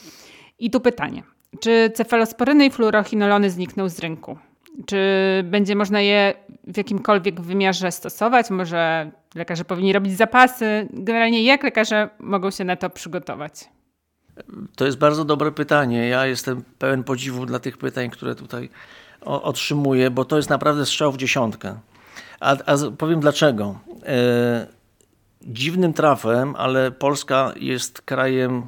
I 0.60 0.72
tu 0.72 0.80
pytanie, 0.80 1.24
czy 1.60 1.92
cefalosporyny 1.96 2.66
i 2.66 2.72
fluorochinolony 2.72 3.50
znikną 3.50 3.90
z 3.90 4.00
rynku? 4.00 4.38
Czy 4.86 4.98
będzie 5.44 5.76
można 5.76 6.02
je 6.02 6.34
w 6.68 6.78
jakimkolwiek 6.78 7.42
wymiarze 7.42 7.92
stosować? 7.92 8.50
Może 8.50 9.12
lekarze 9.36 9.66
powinni 9.66 9.94
robić 9.94 10.18
zapasy? 10.18 10.88
Generalnie 10.94 11.44
jak 11.44 11.64
lekarze 11.64 12.10
mogą 12.20 12.52
się 12.52 12.64
na 12.64 12.76
to 12.76 12.90
przygotować? 12.90 13.70
To 14.76 14.86
jest 14.86 14.98
bardzo 14.98 15.26
dobre 15.26 15.52
pytanie. 15.52 16.08
Ja 16.08 16.26
jestem 16.26 16.64
pełen 16.80 17.04
podziwu 17.04 17.46
dla 17.46 17.60
tych 17.60 17.78
pytań, 17.78 18.10
które 18.10 18.36
tutaj 18.36 18.70
otrzymuję, 19.22 20.12
bo 20.12 20.26
to 20.26 20.38
jest 20.38 20.50
naprawdę 20.50 20.86
strzał 20.86 21.12
w 21.12 21.18
dziesiątkę. 21.18 21.80
A, 22.40 22.52
a 22.66 22.76
powiem 22.98 23.20
dlaczego. 23.20 23.80
E, 24.06 24.68
dziwnym 25.42 25.94
trafem, 25.94 26.56
ale 26.58 26.92
Polska 26.92 27.54
jest 27.60 28.02
krajem 28.02 28.64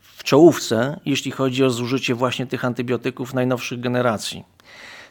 w 0.00 0.24
czołówce, 0.24 1.00
jeśli 1.04 1.30
chodzi 1.30 1.64
o 1.64 1.70
zużycie 1.70 2.14
właśnie 2.14 2.46
tych 2.46 2.64
antybiotyków 2.64 3.34
najnowszych 3.34 3.80
generacji 3.80 4.44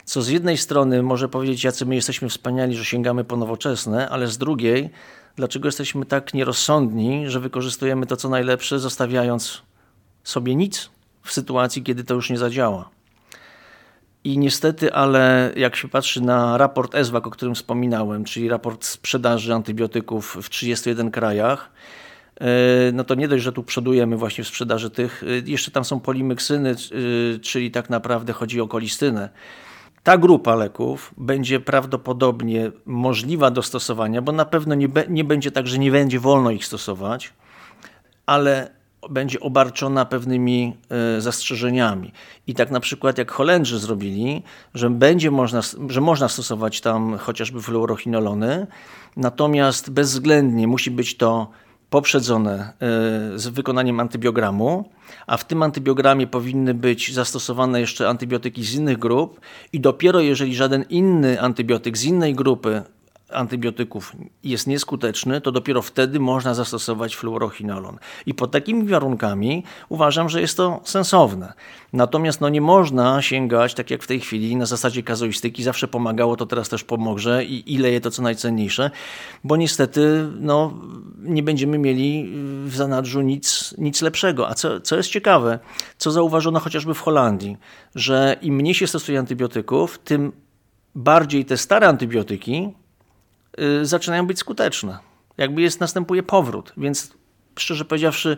co 0.06 0.22
z 0.22 0.28
jednej 0.28 0.58
strony 0.58 1.04
może 1.04 1.30
powiedzieć, 1.30 1.64
jacy 1.64 1.86
my 1.86 1.96
jesteśmy 1.96 2.30
wspaniali, 2.30 2.76
że 2.76 2.86
sięgamy 2.86 3.24
po 3.24 3.38
nowoczesne, 3.38 4.10
ale 4.10 4.28
z 4.28 4.38
drugiej, 4.38 4.90
dlaczego 5.36 5.68
jesteśmy 5.68 6.06
tak 6.06 6.34
nierozsądni, 6.34 7.30
że 7.30 7.40
wykorzystujemy 7.40 8.06
to, 8.06 8.18
co 8.18 8.30
najlepsze, 8.30 8.80
zostawiając 8.80 9.62
sobie 10.24 10.56
nic 10.56 10.90
w 11.24 11.32
sytuacji, 11.32 11.84
kiedy 11.84 12.04
to 12.04 12.14
już 12.14 12.30
nie 12.30 12.38
zadziała. 12.38 12.90
I 14.24 14.38
niestety, 14.38 14.94
ale 14.94 15.52
jak 15.56 15.76
się 15.76 15.88
patrzy 15.88 16.22
na 16.22 16.58
raport 16.58 16.96
ESWAK, 16.96 17.28
o 17.28 17.30
którym 17.30 17.56
wspominałem, 17.56 18.24
czyli 18.24 18.50
raport 18.50 18.86
sprzedaży 18.86 19.54
antybiotyków 19.54 20.38
w 20.42 20.50
31 20.50 21.12
krajach, 21.12 21.72
e, 22.42 22.46
no 22.94 23.04
to 23.04 23.16
nie 23.16 23.28
dość, 23.28 23.44
że 23.44 23.52
tu 23.52 23.64
przodujemy 23.64 24.18
właśnie 24.18 24.44
w 24.44 24.48
sprzedaży 24.48 24.90
tych, 24.90 25.24
e, 25.24 25.50
jeszcze 25.52 25.72
tam 25.72 25.86
są 25.86 26.00
polimyksyny, 26.00 26.70
e, 26.70 26.76
czyli 27.40 27.72
tak 27.72 27.90
naprawdę 27.90 28.34
chodzi 28.34 28.62
o 28.62 28.68
kolistynę. 28.68 29.30
Ta 30.06 30.18
grupa 30.18 30.56
leków 30.56 31.14
będzie 31.18 31.60
prawdopodobnie 31.60 32.72
możliwa 32.86 33.52
do 33.52 33.62
stosowania, 33.62 34.22
bo 34.22 34.32
na 34.32 34.46
pewno 34.46 34.76
nie, 34.76 34.88
nie 35.10 35.24
będzie 35.24 35.52
tak, 35.52 35.68
że 35.68 35.78
nie 35.78 35.92
będzie 35.92 36.20
wolno 36.20 36.52
ich 36.52 36.66
stosować, 36.66 37.34
ale 38.26 38.70
będzie 39.10 39.40
obarczona 39.40 40.06
pewnymi 40.06 40.78
y, 41.18 41.22
zastrzeżeniami. 41.22 42.12
I 42.48 42.54
tak 42.54 42.72
na 42.72 42.80
przykład 42.80 43.18
jak 43.18 43.32
Holendrzy 43.32 43.80
zrobili, 43.80 44.44
że 44.74 44.90
będzie 44.90 45.32
można, 45.32 45.62
że 45.90 46.02
można 46.02 46.30
stosować 46.30 46.82
tam 46.82 47.18
chociażby 47.18 47.62
fluorochinolony, 47.62 48.68
natomiast 49.18 49.90
bezwzględnie 49.90 50.68
musi 50.68 50.92
być 50.92 51.18
to 51.18 51.50
poprzedzone 51.96 52.52
e, 52.54 53.40
z 53.40 53.48
wykonaniem 53.48 54.00
antybiogramu, 54.00 54.90
a 55.28 55.38
w 55.38 55.46
tym 55.46 55.64
antybiogramie 55.64 56.28
powinny 56.28 56.74
być 56.74 57.14
zastosowane 57.14 57.80
jeszcze 57.80 58.10
antybiotyki 58.10 58.64
z 58.64 58.74
innych 58.74 58.98
grup 58.98 59.40
i 59.74 59.80
dopiero 59.80 60.20
jeżeli 60.20 60.56
żaden 60.56 60.86
inny 60.90 61.42
antybiotyk 61.42 61.98
z 61.98 62.04
innej 62.04 62.36
grupy 62.36 62.82
antybiotyków 63.36 64.16
jest 64.44 64.68
nieskuteczny, 64.68 65.42
to 65.42 65.52
dopiero 65.52 65.82
wtedy 65.82 66.20
można 66.20 66.54
zastosować 66.54 67.16
fluorochinolon. 67.16 67.98
I 68.26 68.34
pod 68.34 68.52
takimi 68.52 68.88
warunkami 68.88 69.64
uważam, 69.90 70.30
że 70.30 70.42
jest 70.42 70.58
to 70.58 70.82
sensowne. 70.84 71.54
Natomiast 71.94 72.42
no, 72.42 72.50
nie 72.50 72.62
można 72.62 73.22
sięgać, 73.22 73.74
tak 73.74 73.92
jak 73.92 74.04
w 74.04 74.08
tej 74.08 74.20
chwili, 74.20 74.56
na 74.56 74.66
zasadzie 74.66 75.04
kazuistyki, 75.04 75.64
zawsze 75.64 75.88
pomagało, 75.88 76.36
to 76.36 76.46
teraz 76.46 76.70
też 76.70 76.84
pomoże 76.84 77.46
i 77.46 77.74
ile 77.74 77.92
je 77.92 78.02
to 78.02 78.12
co 78.12 78.22
najcenniejsze, 78.22 78.92
bo 79.44 79.58
niestety 79.58 80.28
no, 80.40 80.74
nie 81.20 81.44
będziemy 81.44 81.78
mieli 81.78 82.34
w 82.66 82.76
zanadrzu 82.76 83.22
nic, 83.22 83.76
nic 83.78 84.02
lepszego. 84.02 84.50
A 84.50 84.54
co, 84.54 84.82
co 84.82 84.98
jest 84.98 85.10
ciekawe, 85.10 85.60
co 85.98 86.12
zauważono 86.12 86.60
chociażby 86.60 86.94
w 86.94 87.02
Holandii, 87.02 87.58
że 87.96 88.36
im 88.42 88.56
mniej 88.56 88.74
się 88.74 88.88
stosuje 88.88 89.20
antybiotyków, 89.20 90.00
tym 90.00 90.32
bardziej 90.96 91.46
te 91.46 91.58
stare 91.58 91.88
antybiotyki 91.88 92.74
zaczynają 93.82 94.28
być 94.28 94.40
skuteczne. 94.40 95.00
Jakby 95.38 95.62
jest, 95.62 95.80
następuje 95.80 96.24
powrót, 96.24 96.74
więc 96.78 97.14
szczerze 97.60 97.86
powiedziawszy, 97.86 98.38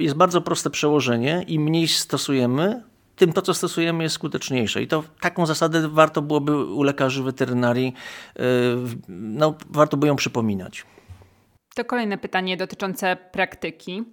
jest 0.00 0.14
bardzo 0.14 0.40
proste 0.40 0.70
przełożenie. 0.70 1.44
Im 1.46 1.62
mniej 1.62 1.88
stosujemy, 1.88 2.82
tym 3.16 3.32
to, 3.32 3.42
co 3.42 3.54
stosujemy, 3.54 4.02
jest 4.02 4.14
skuteczniejsze. 4.14 4.82
I 4.82 4.86
to 4.86 5.04
taką 5.20 5.46
zasadę 5.46 5.88
warto 5.88 6.22
byłoby 6.22 6.64
u 6.64 6.82
lekarzy 6.82 7.22
weterynarii, 7.22 7.94
y, 8.36 8.42
no, 9.08 9.54
warto 9.70 9.96
by 9.96 10.06
ją 10.06 10.16
przypominać. 10.16 10.86
To 11.74 11.84
kolejne 11.84 12.18
pytanie 12.18 12.56
dotyczące 12.56 13.16
praktyki. 13.32 14.04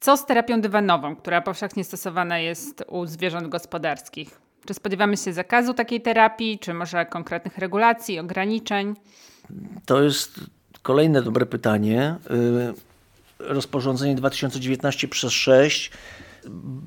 Co 0.00 0.16
z 0.16 0.26
terapią 0.26 0.60
dywanową, 0.60 1.16
która 1.16 1.40
powszechnie 1.40 1.84
stosowana 1.84 2.38
jest 2.38 2.84
u 2.88 3.06
zwierząt 3.06 3.48
gospodarskich? 3.48 4.40
Czy 4.66 4.74
spodziewamy 4.74 5.16
się 5.16 5.32
zakazu 5.32 5.74
takiej 5.74 6.00
terapii, 6.00 6.58
czy 6.58 6.74
może 6.74 7.06
konkretnych 7.06 7.58
regulacji, 7.58 8.18
ograniczeń? 8.18 8.94
To 9.86 10.02
jest 10.02 10.40
kolejne 10.82 11.22
dobre 11.22 11.46
pytanie. 11.46 12.16
Y, 12.30 12.74
rozporządzenie 13.38 14.14
2019 14.14 15.08
przez 15.08 15.32
6 15.32 15.90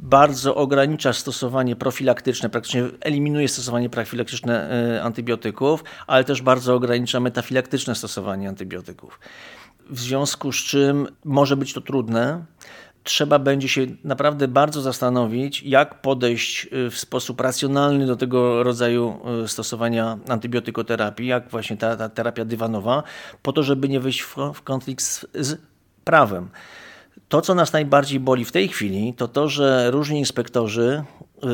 bardzo 0.01 0.55
ogranicza 0.55 1.13
stosowanie 1.13 1.75
profilaktyczne, 1.75 2.49
praktycznie 2.49 2.83
eliminuje 3.01 3.47
stosowanie 3.47 3.89
profilaktyczne 3.89 4.69
y, 4.97 5.01
antybiotyków, 5.01 5.83
ale 6.07 6.23
też 6.23 6.41
bardzo 6.41 6.75
ogranicza 6.75 7.19
metafilaktyczne 7.19 7.95
stosowanie 7.95 8.49
antybiotyków. 8.49 9.19
W 9.89 9.99
związku 9.99 10.51
z 10.51 10.55
czym 10.55 11.07
może 11.25 11.57
być 11.57 11.73
to 11.73 11.81
trudne 11.81 12.45
trzeba 13.09 13.39
będzie 13.39 13.69
się 13.69 13.87
naprawdę 14.03 14.47
bardzo 14.47 14.81
zastanowić, 14.81 15.63
jak 15.63 16.01
podejść 16.01 16.67
y, 16.73 16.89
w 16.89 16.99
sposób 16.99 17.41
racjonalny 17.41 18.05
do 18.05 18.15
tego 18.15 18.63
rodzaju 18.63 19.19
y, 19.43 19.47
stosowania 19.47 20.17
antybiotykoterapii, 20.27 21.27
jak 21.27 21.49
właśnie 21.49 21.77
ta, 21.77 21.97
ta 21.97 22.09
terapia 22.09 22.45
dywanowa, 22.45 23.03
po 23.41 23.53
to, 23.53 23.63
żeby 23.63 23.89
nie 23.89 23.99
wyjść 23.99 24.21
w, 24.21 24.35
w 24.53 24.61
konflikt 24.61 25.03
z, 25.03 25.25
z 25.33 25.61
prawem. 26.03 26.49
To, 27.29 27.41
co 27.41 27.55
nas 27.55 27.73
najbardziej 27.73 28.19
boli 28.19 28.45
w 28.45 28.51
tej 28.51 28.67
chwili, 28.67 29.13
to 29.13 29.27
to, 29.27 29.47
że 29.47 29.91
różni 29.91 30.19
inspektorzy 30.19 31.03
yy, 31.43 31.49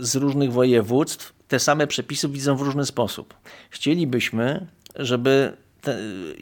z 0.00 0.14
różnych 0.14 0.52
województw 0.52 1.32
te 1.48 1.58
same 1.58 1.86
przepisy 1.86 2.28
widzą 2.28 2.56
w 2.56 2.62
różny 2.62 2.86
sposób. 2.86 3.34
Chcielibyśmy, 3.70 4.66
żeby 4.96 5.56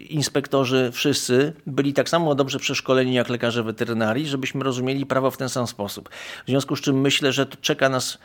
inspektorzy 0.08 0.90
wszyscy 0.92 1.52
byli 1.66 1.92
tak 1.92 2.08
samo 2.08 2.34
dobrze 2.34 2.58
przeszkoleni 2.58 3.14
jak 3.14 3.28
lekarze 3.28 3.62
weterynarii, 3.62 4.26
żebyśmy 4.26 4.64
rozumieli 4.64 5.06
prawo 5.06 5.30
w 5.30 5.36
ten 5.36 5.48
sam 5.48 5.66
sposób. 5.66 6.08
W 6.46 6.48
związku 6.48 6.76
z 6.76 6.80
czym 6.80 7.00
myślę, 7.00 7.32
że 7.32 7.46
czeka 7.46 7.88
nas 7.88 8.18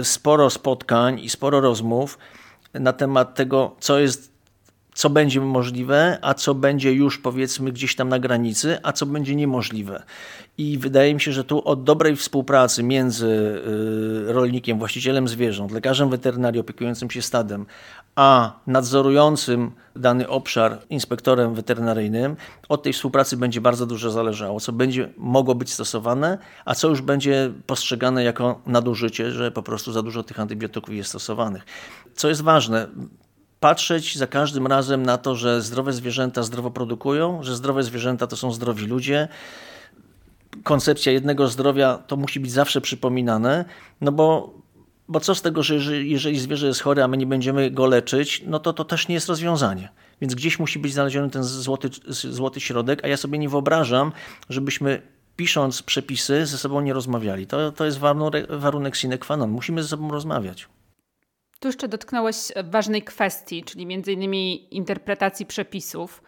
y, 0.00 0.04
sporo 0.04 0.50
spotkań 0.50 1.20
i 1.20 1.30
sporo 1.30 1.60
rozmów 1.60 2.18
na 2.74 2.92
temat 2.92 3.34
tego, 3.34 3.76
co 3.80 3.98
jest 3.98 4.33
co 4.94 5.10
będzie 5.10 5.40
możliwe, 5.40 6.18
a 6.22 6.34
co 6.34 6.54
będzie 6.54 6.92
już 6.92 7.18
powiedzmy 7.18 7.72
gdzieś 7.72 7.96
tam 7.96 8.08
na 8.08 8.18
granicy, 8.18 8.78
a 8.82 8.92
co 8.92 9.06
będzie 9.06 9.34
niemożliwe. 9.34 10.02
I 10.58 10.78
wydaje 10.78 11.14
mi 11.14 11.20
się, 11.20 11.32
że 11.32 11.44
tu 11.44 11.68
od 11.68 11.84
dobrej 11.84 12.16
współpracy 12.16 12.82
między 12.82 13.26
y, 14.28 14.32
rolnikiem, 14.32 14.78
właścicielem 14.78 15.28
zwierząt, 15.28 15.72
lekarzem 15.72 16.10
weterynarii 16.10 16.60
opiekującym 16.60 17.10
się 17.10 17.22
stadem, 17.22 17.66
a 18.16 18.52
nadzorującym 18.66 19.70
dany 19.96 20.28
obszar 20.28 20.78
inspektorem 20.90 21.54
weterynaryjnym, 21.54 22.36
od 22.68 22.82
tej 22.82 22.92
współpracy 22.92 23.36
będzie 23.36 23.60
bardzo 23.60 23.86
dużo 23.86 24.10
zależało, 24.10 24.60
co 24.60 24.72
będzie 24.72 25.08
mogło 25.16 25.54
być 25.54 25.72
stosowane, 25.72 26.38
a 26.64 26.74
co 26.74 26.88
już 26.88 27.00
będzie 27.00 27.52
postrzegane 27.66 28.24
jako 28.24 28.60
nadużycie, 28.66 29.30
że 29.30 29.50
po 29.50 29.62
prostu 29.62 29.92
za 29.92 30.02
dużo 30.02 30.22
tych 30.22 30.40
antybiotyków 30.40 30.94
jest 30.94 31.08
stosowanych. 31.08 31.64
Co 32.14 32.28
jest 32.28 32.42
ważne, 32.42 32.86
patrzeć 33.64 34.16
za 34.16 34.26
każdym 34.26 34.66
razem 34.66 35.02
na 35.02 35.18
to, 35.18 35.34
że 35.34 35.62
zdrowe 35.62 35.92
zwierzęta 35.92 36.42
zdrowo 36.42 36.70
produkują, 36.70 37.42
że 37.42 37.56
zdrowe 37.56 37.82
zwierzęta 37.82 38.26
to 38.26 38.36
są 38.36 38.52
zdrowi 38.52 38.86
ludzie. 38.86 39.28
Koncepcja 40.62 41.12
jednego 41.12 41.48
zdrowia 41.48 41.98
to 42.06 42.16
musi 42.16 42.40
być 42.40 42.52
zawsze 42.52 42.80
przypominane, 42.80 43.64
no 44.00 44.12
bo 44.12 44.54
bo 45.08 45.20
co 45.20 45.34
z 45.34 45.42
tego, 45.42 45.62
że 45.62 45.74
jeżeli, 45.74 46.10
jeżeli 46.10 46.38
zwierzę 46.40 46.66
jest 46.66 46.80
chore, 46.80 47.04
a 47.04 47.08
my 47.08 47.16
nie 47.16 47.26
będziemy 47.26 47.70
go 47.70 47.86
leczyć, 47.86 48.42
no 48.46 48.58
to 48.58 48.72
to 48.72 48.84
też 48.84 49.08
nie 49.08 49.14
jest 49.14 49.28
rozwiązanie. 49.28 49.88
Więc 50.20 50.34
gdzieś 50.34 50.58
musi 50.58 50.78
być 50.78 50.92
znaleziony 50.92 51.30
ten 51.30 51.44
złoty, 51.44 51.88
złoty 52.08 52.60
środek, 52.60 53.04
a 53.04 53.08
ja 53.08 53.16
sobie 53.16 53.38
nie 53.38 53.48
wyobrażam, 53.48 54.12
żebyśmy 54.48 55.02
pisząc 55.36 55.82
przepisy 55.82 56.46
ze 56.46 56.58
sobą 56.58 56.80
nie 56.80 56.92
rozmawiali. 56.92 57.46
To, 57.46 57.72
to 57.72 57.84
jest 57.84 57.98
warunek, 58.50 58.96
sine 58.96 59.18
qua 59.18 59.36
non. 59.36 59.50
Musimy 59.50 59.82
ze 59.82 59.88
sobą 59.88 60.10
rozmawiać. 60.10 60.68
Tu 61.64 61.68
jeszcze 61.68 61.88
dotknąłeś 61.88 62.36
ważnej 62.64 63.02
kwestii, 63.02 63.62
czyli 63.62 63.86
między 63.86 64.12
innymi 64.12 64.74
interpretacji 64.74 65.46
przepisów. 65.46 66.22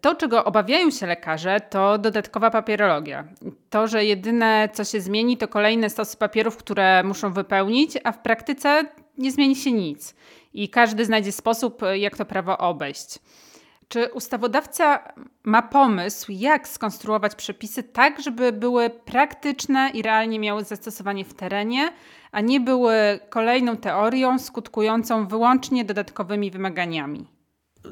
To, 0.00 0.14
czego 0.14 0.44
obawiają 0.44 0.90
się 0.90 1.06
lekarze, 1.06 1.60
to 1.60 1.98
dodatkowa 1.98 2.50
papierologia. 2.50 3.28
To, 3.70 3.86
że 3.86 4.04
jedyne, 4.04 4.68
co 4.72 4.84
się 4.84 5.00
zmieni, 5.00 5.36
to 5.36 5.48
kolejne 5.48 5.90
stosy 5.90 6.16
papierów, 6.16 6.56
które 6.56 7.02
muszą 7.02 7.32
wypełnić, 7.32 7.92
a 8.04 8.12
w 8.12 8.22
praktyce 8.22 8.84
nie 9.18 9.32
zmieni 9.32 9.56
się 9.56 9.72
nic. 9.72 10.14
I 10.54 10.68
każdy 10.68 11.04
znajdzie 11.04 11.32
sposób, 11.32 11.82
jak 11.94 12.16
to 12.16 12.24
prawo 12.24 12.58
obejść. 12.58 13.18
Czy 13.88 14.12
ustawodawca 14.12 15.12
ma 15.44 15.62
pomysł, 15.62 16.32
jak 16.32 16.68
skonstruować 16.68 17.34
przepisy 17.34 17.82
tak, 17.82 18.22
żeby 18.22 18.52
były 18.52 18.90
praktyczne 18.90 19.90
i 19.94 20.02
realnie 20.02 20.38
miały 20.38 20.64
zastosowanie 20.64 21.24
w 21.24 21.34
terenie, 21.34 21.92
a 22.32 22.40
nie 22.40 22.60
były 22.60 23.20
kolejną 23.30 23.76
teorią 23.76 24.38
skutkującą 24.38 25.26
wyłącznie 25.26 25.84
dodatkowymi 25.84 26.50
wymaganiami? 26.50 27.26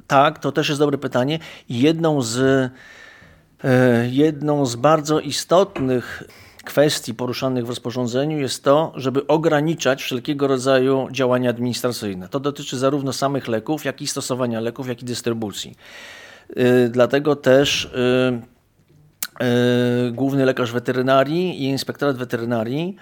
Tak, 0.06 0.38
to 0.38 0.52
też 0.52 0.68
jest 0.68 0.80
dobre 0.80 0.98
pytanie. 0.98 1.38
Jedną 1.68 2.22
z, 2.22 2.38
e, 3.64 4.08
jedną 4.08 4.66
z 4.66 4.76
bardzo 4.76 5.20
istotnych 5.20 6.22
kwestii 6.64 7.14
poruszanych 7.14 7.66
w 7.66 7.68
rozporządzeniu 7.68 8.38
jest 8.38 8.64
to, 8.64 8.92
żeby 8.96 9.26
ograniczać 9.26 10.02
wszelkiego 10.02 10.46
rodzaju 10.46 11.08
działania 11.10 11.50
administracyjne. 11.50 12.28
To 12.28 12.40
dotyczy 12.40 12.78
zarówno 12.78 13.12
samych 13.12 13.48
leków, 13.48 13.84
jak 13.84 14.02
i 14.02 14.06
stosowania 14.06 14.60
leków, 14.60 14.88
jak 14.88 15.02
i 15.02 15.04
dystrybucji. 15.04 15.74
E, 16.56 16.88
dlatego 16.88 17.36
też 17.36 17.90
e, 17.94 18.56
główny 20.12 20.44
lekarz 20.44 20.72
weterynarii 20.72 21.62
i 21.62 21.64
inspektorat 21.64 22.16
weterynarii 22.16 22.96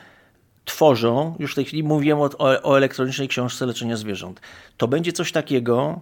tworzą, 0.65 1.37
już 1.39 1.53
w 1.53 1.55
tej 1.55 1.65
chwili 1.65 1.83
mówiłem 1.83 2.21
o, 2.21 2.31
o 2.63 2.77
elektronicznej 2.77 3.29
książce 3.29 3.67
leczenia 3.67 3.97
zwierząt. 3.97 4.41
To 4.77 4.89
będzie 4.89 5.13
coś 5.13 5.33
takiego, 5.33 6.01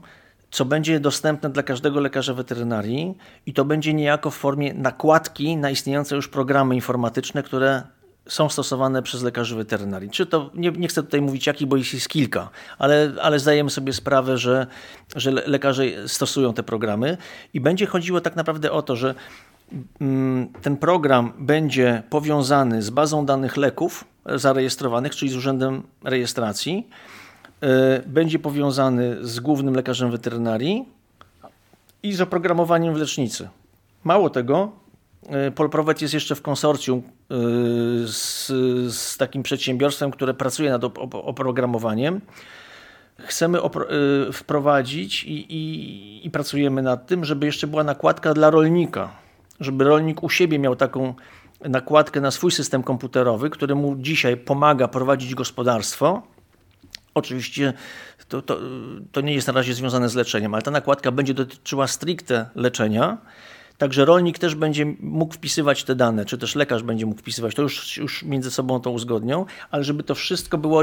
co 0.51 0.64
będzie 0.64 1.01
dostępne 1.01 1.51
dla 1.51 1.62
każdego 1.62 2.01
lekarza 2.01 2.35
weterynarii 2.35 3.14
i 3.46 3.53
to 3.53 3.64
będzie 3.64 3.94
niejako 3.94 4.31
w 4.31 4.37
formie 4.37 4.75
nakładki 4.75 5.57
na 5.57 5.70
istniejące 5.70 6.16
już 6.16 6.29
programy 6.29 6.75
informatyczne, 6.75 7.42
które 7.42 7.83
są 8.27 8.48
stosowane 8.48 9.03
przez 9.03 9.22
lekarzy 9.22 9.57
weterynarii. 9.57 10.11
Czy 10.11 10.27
to, 10.27 10.51
nie, 10.55 10.70
nie 10.70 10.88
chcę 10.88 11.03
tutaj 11.03 11.20
mówić 11.20 11.46
jakich, 11.46 11.68
bo 11.68 11.77
jest 11.77 12.09
kilka, 12.09 12.51
ale, 12.79 13.12
ale 13.22 13.38
zdajemy 13.38 13.70
sobie 13.70 13.92
sprawę, 13.92 14.38
że, 14.38 14.66
że 15.16 15.31
lekarze 15.31 15.85
stosują 16.07 16.55
te 16.55 16.62
programy 16.62 17.16
i 17.55 17.61
będzie 17.61 17.87
chodziło 17.87 18.20
tak 18.20 18.37
naprawdę 18.37 18.72
o 18.72 18.83
to, 18.83 18.96
że 18.96 19.14
ten 20.63 20.77
program 20.77 21.33
będzie 21.39 22.03
powiązany 22.11 22.83
z 22.83 22.91
bazą 22.91 23.27
danych 23.27 23.57
leków 23.57 24.05
zarejestrowanych, 24.27 25.17
czyli 25.17 25.31
z 25.31 25.37
urzędem 25.37 25.83
rejestracji, 26.05 26.87
E, 27.63 28.03
będzie 28.07 28.39
powiązany 28.39 29.17
z 29.27 29.41
głównym 29.41 29.75
lekarzem 29.75 30.11
weterynarii 30.11 30.85
i 32.03 32.13
z 32.13 32.21
oprogramowaniem 32.21 32.95
w 32.95 32.97
lecznicy. 32.97 33.49
Mało 34.05 34.31
tego, 34.31 34.73
e, 35.29 35.51
Polprowet 35.51 36.03
jest 36.03 36.15
jeszcze 36.15 36.35
w 36.35 36.43
konsorcjum 36.43 36.99
e, 36.99 37.35
z, 38.07 38.47
z 38.95 39.17
takim 39.17 39.43
przedsiębiorstwem, 39.43 40.11
które 40.11 40.35
pracuje 40.35 40.71
nad 40.71 40.85
oprogramowaniem. 41.13 42.21
Chcemy 43.19 43.59
wprowadzić 44.33 45.25
i, 45.25 45.55
i, 45.55 46.27
i 46.27 46.31
pracujemy 46.31 46.83
nad 46.83 47.07
tym, 47.07 47.25
żeby 47.25 47.47
jeszcze 47.47 47.67
była 47.67 47.85
nakładka 47.85 48.35
dla 48.35 48.51
rolnika, 48.51 49.11
żeby 49.62 49.85
rolnik 49.85 50.22
u 50.22 50.31
siebie 50.31 50.59
miał 50.59 50.77
taką 50.77 51.14
nakładkę 51.61 52.20
na 52.20 52.31
swój 52.31 52.53
system 52.53 52.83
komputerowy, 52.83 53.51
który 53.51 53.75
mu 53.75 53.96
dzisiaj 53.96 54.37
pomaga 54.37 54.88
prowadzić 54.88 55.35
gospodarstwo 55.35 56.22
Oczywiście 57.14 57.72
to, 58.29 58.42
to, 58.42 58.59
to 59.12 59.20
nie 59.20 59.35
jest 59.35 59.46
na 59.46 59.53
razie 59.53 59.75
związane 59.75 60.09
z 60.09 60.14
leczeniem, 60.14 60.55
ale 60.55 60.62
ta 60.62 60.70
nakładka 60.70 61.11
będzie 61.11 61.35
dotyczyła 61.35 61.87
stricte 61.87 62.51
leczenia. 62.55 63.18
Także 63.79 64.05
rolnik 64.05 64.38
też 64.38 64.55
będzie 64.55 64.87
mógł 65.01 65.35
wpisywać 65.35 65.85
te 65.85 65.94
dane, 65.94 66.25
czy 66.25 66.38
też 66.38 66.55
lekarz 66.55 66.83
będzie 66.83 67.07
mógł 67.07 67.20
wpisywać, 67.20 67.55
to 67.55 67.62
już, 67.62 67.96
już 67.96 68.22
między 68.22 68.51
sobą 68.51 68.81
to 68.81 68.90
uzgodnią, 68.90 69.46
ale 69.70 69.85
żeby 69.85 70.03
to 70.03 70.14
wszystko 70.14 70.59
było 70.59 70.83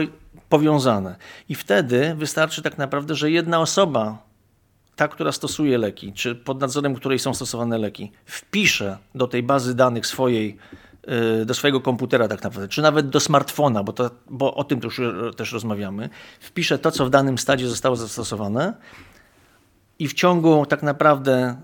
powiązane. 0.49 1.15
I 1.49 1.55
wtedy 1.55 2.15
wystarczy 2.15 2.61
tak 2.61 2.77
naprawdę, 2.77 3.15
że 3.15 3.31
jedna 3.31 3.59
osoba, 3.59 4.28
ta, 4.99 5.07
która 5.07 5.31
stosuje 5.31 5.77
leki, 5.77 6.13
czy 6.13 6.35
pod 6.35 6.61
nadzorem 6.61 6.95
której 6.95 7.19
są 7.19 7.33
stosowane 7.33 7.77
leki, 7.77 8.11
wpisze 8.25 8.97
do 9.15 9.27
tej 9.27 9.43
bazy 9.43 9.75
danych 9.75 10.07
swojej 10.07 10.57
Y, 11.41 11.45
do 11.45 11.53
swojego 11.53 11.81
komputera 11.81 12.27
tak 12.27 12.43
naprawdę, 12.43 12.67
czy 12.67 12.81
nawet 12.81 13.09
do 13.09 13.19
smartfona, 13.19 13.83
bo, 13.83 13.93
to, 13.93 14.09
bo 14.29 14.55
o 14.55 14.63
tym 14.63 14.79
już 14.83 15.01
też 15.37 15.51
rozmawiamy, 15.51 16.09
wpiszę 16.39 16.79
to, 16.79 16.91
co 16.91 17.05
w 17.05 17.09
danym 17.09 17.37
stadzie 17.37 17.67
zostało 17.67 17.95
zastosowane 17.95 18.73
i 19.99 20.07
w 20.07 20.13
ciągu 20.13 20.65
tak 20.65 20.83
naprawdę 20.83 21.61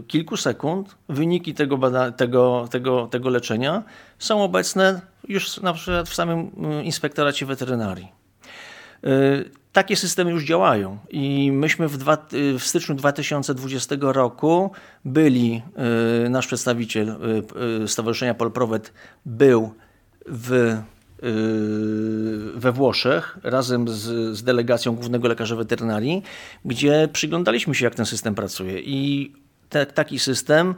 y, 0.00 0.02
kilku 0.06 0.36
sekund 0.36 0.96
wyniki 1.08 1.54
tego, 1.54 1.78
bada, 1.78 2.12
tego, 2.12 2.68
tego, 2.70 3.06
tego 3.06 3.30
leczenia 3.30 3.82
są 4.18 4.42
obecne 4.42 5.00
już 5.28 5.60
na 5.60 5.72
przykład 5.72 6.08
w 6.08 6.14
samym 6.14 6.38
y, 6.80 6.84
inspektoracie 6.84 7.46
weterynarii. 7.46 8.08
Y, 9.70 9.72
takie 9.72 9.96
systemy 9.96 10.30
już 10.30 10.44
działają 10.44 10.98
i 11.10 11.52
myśmy 11.52 11.88
w, 11.88 11.96
dwa, 11.96 12.26
y, 12.32 12.58
w 12.58 12.64
styczniu 12.64 12.94
2020 12.94 13.96
roku 14.00 14.70
byli, 15.04 15.62
y, 16.26 16.28
nasz 16.28 16.46
przedstawiciel 16.46 17.16
Stowarzyszenia 17.86 18.34
Polprowet 18.34 18.92
był 19.26 19.74
w, 20.26 20.76
we 22.54 22.72
Włoszech 22.72 23.38
razem 23.42 23.88
z, 23.88 24.36
z 24.36 24.42
delegacją 24.42 24.92
Głównego 24.92 25.28
Lekarza 25.28 25.56
Weterynarii, 25.56 26.22
gdzie 26.64 27.08
przyglądaliśmy 27.12 27.74
się, 27.74 27.84
jak 27.84 27.94
ten 27.94 28.06
system 28.06 28.34
pracuje. 28.34 28.80
I 28.80 29.32
te, 29.68 29.86
taki 29.86 30.18
system 30.18 30.74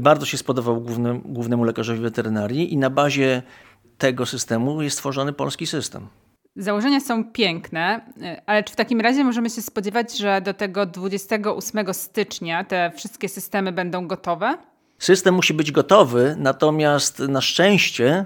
bardzo 0.00 0.26
się 0.26 0.38
spodobał 0.38 0.80
głównym, 0.80 1.20
Głównemu 1.20 1.64
Lekarzowi 1.64 2.00
Weterynarii 2.00 2.72
i 2.72 2.76
na 2.76 2.90
bazie 2.90 3.42
tego 3.98 4.26
systemu 4.26 4.82
jest 4.82 4.98
tworzony 4.98 5.32
polski 5.32 5.66
system. 5.66 6.08
Założenia 6.56 7.00
są 7.00 7.24
piękne, 7.24 8.00
ale 8.46 8.64
czy 8.64 8.72
w 8.72 8.76
takim 8.76 9.00
razie 9.00 9.24
możemy 9.24 9.50
się 9.50 9.62
spodziewać, 9.62 10.18
że 10.18 10.40
do 10.40 10.54
tego 10.54 10.86
28 10.86 11.94
stycznia 11.94 12.64
te 12.64 12.92
wszystkie 12.96 13.28
systemy 13.28 13.72
będą 13.72 14.06
gotowe? 14.06 14.58
System 14.98 15.34
musi 15.34 15.54
być 15.54 15.72
gotowy, 15.72 16.34
natomiast 16.38 17.18
na 17.18 17.40
szczęście 17.40 18.24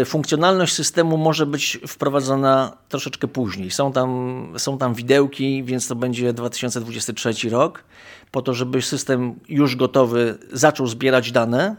y, 0.00 0.04
funkcjonalność 0.04 0.74
systemu 0.74 1.16
może 1.16 1.46
być 1.46 1.78
wprowadzona 1.88 2.76
troszeczkę 2.88 3.28
później. 3.28 3.70
Są 3.70 3.92
tam, 3.92 4.52
są 4.56 4.78
tam 4.78 4.94
widełki, 4.94 5.64
więc 5.64 5.88
to 5.88 5.96
będzie 5.96 6.32
2023 6.32 7.50
rok, 7.50 7.84
po 8.30 8.42
to, 8.42 8.54
żeby 8.54 8.82
system 8.82 9.40
już 9.48 9.76
gotowy 9.76 10.38
zaczął 10.52 10.86
zbierać 10.86 11.32
dane, 11.32 11.76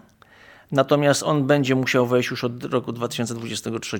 natomiast 0.72 1.24
on 1.24 1.48
będzie 1.48 1.76
musiał 1.76 2.08
wejść 2.08 2.30
już 2.30 2.44
od 2.44 2.64
roku 2.64 2.92
2023. 2.92 4.00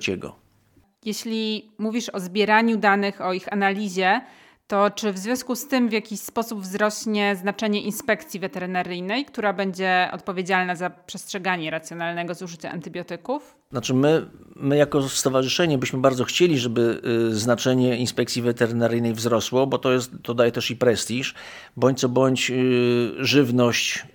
Jeśli 1.06 1.72
mówisz 1.78 2.10
o 2.10 2.20
zbieraniu 2.20 2.78
danych, 2.78 3.22
o 3.22 3.34
ich 3.34 3.54
analizie, 3.54 4.22
to 4.68 4.90
czy 4.90 5.12
w 5.12 5.18
związku 5.18 5.56
z 5.56 5.68
tym 5.68 5.90
w 5.90 5.92
jakiś 5.92 6.20
sposób 6.20 6.62
wzrośnie 6.62 7.36
znaczenie 7.36 7.82
inspekcji 7.82 8.40
weterynaryjnej, 8.40 9.26
która 9.26 9.54
będzie 9.54 10.10
odpowiedzialna 10.14 10.76
za 10.76 10.90
przestrzeganie 10.90 11.72
racjonalnego 11.72 12.34
zużycia 12.34 12.72
antybiotyków? 12.72 13.56
Znaczy 13.72 13.94
my, 13.94 14.30
my 14.56 14.78
jako 14.78 15.10
stowarzyszenie 15.10 15.78
byśmy 15.78 16.00
bardzo 16.00 16.24
chcieli, 16.24 16.60
żeby 16.60 17.02
y, 17.32 17.36
znaczenie 17.36 17.98
inspekcji 17.98 18.42
weterynaryjnej 18.42 19.14
wzrosło, 19.14 19.68
bo 19.68 19.78
to, 19.78 19.92
jest, 19.92 20.12
to 20.24 20.34
daje 20.34 20.52
też 20.52 20.72
i 20.72 20.76
prestiż. 20.76 21.34
Bądź 21.78 22.00
co 22.00 22.10
bądź 22.10 22.52
y, 22.52 23.14
żywność 23.20 24.06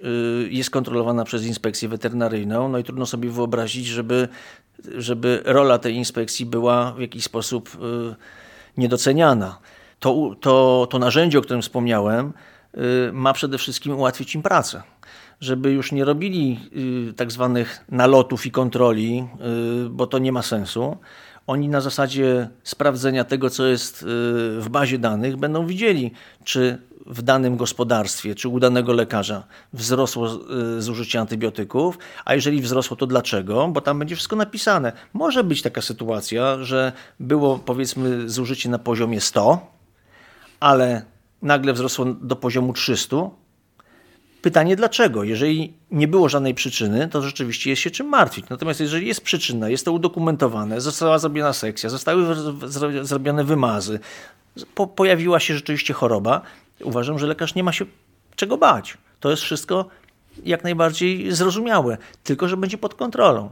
y, 0.44 0.48
jest 0.50 0.70
kontrolowana 0.70 1.24
przez 1.24 1.46
inspekcję 1.46 1.88
weterynaryjną, 1.88 2.68
no 2.68 2.78
i 2.78 2.84
trudno 2.84 3.06
sobie 3.06 3.30
wyobrazić, 3.30 3.86
żeby 3.86 4.28
żeby 4.96 5.42
rola 5.44 5.78
tej 5.78 5.94
inspekcji 5.94 6.46
była 6.46 6.92
w 6.92 7.00
jakiś 7.00 7.24
sposób 7.24 7.70
niedoceniana. 8.76 9.58
To, 10.00 10.34
to, 10.40 10.86
to 10.90 10.98
narzędzie, 10.98 11.38
o 11.38 11.42
którym 11.42 11.62
wspomniałem, 11.62 12.32
y, 13.08 13.12
ma 13.12 13.32
przede 13.32 13.58
wszystkim 13.58 13.96
ułatwić 13.96 14.34
im 14.34 14.42
pracę. 14.42 14.82
Żeby 15.40 15.70
już 15.72 15.92
nie 15.92 16.04
robili 16.04 16.60
y, 17.10 17.12
tak 17.12 17.32
zwanych 17.32 17.84
nalotów 17.88 18.46
i 18.46 18.50
kontroli, 18.50 19.28
bo 19.90 20.06
to 20.06 20.18
nie 20.18 20.32
ma 20.32 20.42
sensu. 20.42 20.96
Oni 21.46 21.68
na 21.68 21.80
zasadzie 21.80 22.48
sprawdzenia 22.62 23.24
tego, 23.24 23.50
co 23.50 23.66
jest 23.66 24.04
w 24.58 24.66
bazie 24.70 24.98
danych, 24.98 25.36
będą 25.36 25.66
widzieli, 25.66 26.12
czy 26.44 26.78
w 27.08 27.22
danym 27.22 27.56
gospodarstwie 27.56 28.34
czy 28.34 28.48
u 28.48 28.60
danego 28.60 28.92
lekarza 28.92 29.44
wzrosło 29.72 30.28
y, 30.78 30.82
zużycie 30.82 31.20
antybiotyków, 31.20 31.98
a 32.24 32.34
jeżeli 32.34 32.60
wzrosło, 32.62 32.96
to 32.96 33.06
dlaczego? 33.06 33.68
Bo 33.68 33.80
tam 33.80 33.98
będzie 33.98 34.16
wszystko 34.16 34.36
napisane. 34.36 34.92
Może 35.12 35.44
być 35.44 35.62
taka 35.62 35.82
sytuacja, 35.82 36.64
że 36.64 36.92
było 37.20 37.58
powiedzmy 37.58 38.28
zużycie 38.30 38.68
na 38.68 38.78
poziomie 38.78 39.20
100, 39.20 39.77
ale 40.60 41.02
nagle 41.42 41.72
wzrosło 41.72 42.04
do 42.04 42.36
poziomu 42.36 42.72
300. 42.72 43.16
Pytanie 44.42 44.76
dlaczego? 44.76 45.24
Jeżeli 45.24 45.74
nie 45.90 46.08
było 46.08 46.28
żadnej 46.28 46.54
przyczyny, 46.54 47.08
to 47.08 47.22
rzeczywiście 47.22 47.70
jest 47.70 47.82
się 47.82 47.90
czym 47.90 48.06
martwić. 48.06 48.48
Natomiast 48.50 48.80
jeżeli 48.80 49.06
jest 49.06 49.20
przyczyna, 49.20 49.68
jest 49.68 49.84
to 49.84 49.92
udokumentowane, 49.92 50.80
została 50.80 51.18
zrobiona 51.18 51.52
sekcja, 51.52 51.90
zostały 51.90 52.34
zrobione 53.02 53.44
wymazy, 53.44 54.00
po, 54.74 54.86
pojawiła 54.86 55.40
się 55.40 55.54
rzeczywiście 55.54 55.94
choroba, 55.94 56.42
uważam, 56.80 57.18
że 57.18 57.26
lekarz 57.26 57.54
nie 57.54 57.64
ma 57.64 57.72
się 57.72 57.84
czego 58.36 58.58
bać. 58.58 58.98
To 59.20 59.30
jest 59.30 59.42
wszystko 59.42 59.88
jak 60.44 60.64
najbardziej 60.64 61.32
zrozumiałe, 61.32 61.98
tylko 62.24 62.48
że 62.48 62.56
będzie 62.56 62.78
pod 62.78 62.94
kontrolą. 62.94 63.50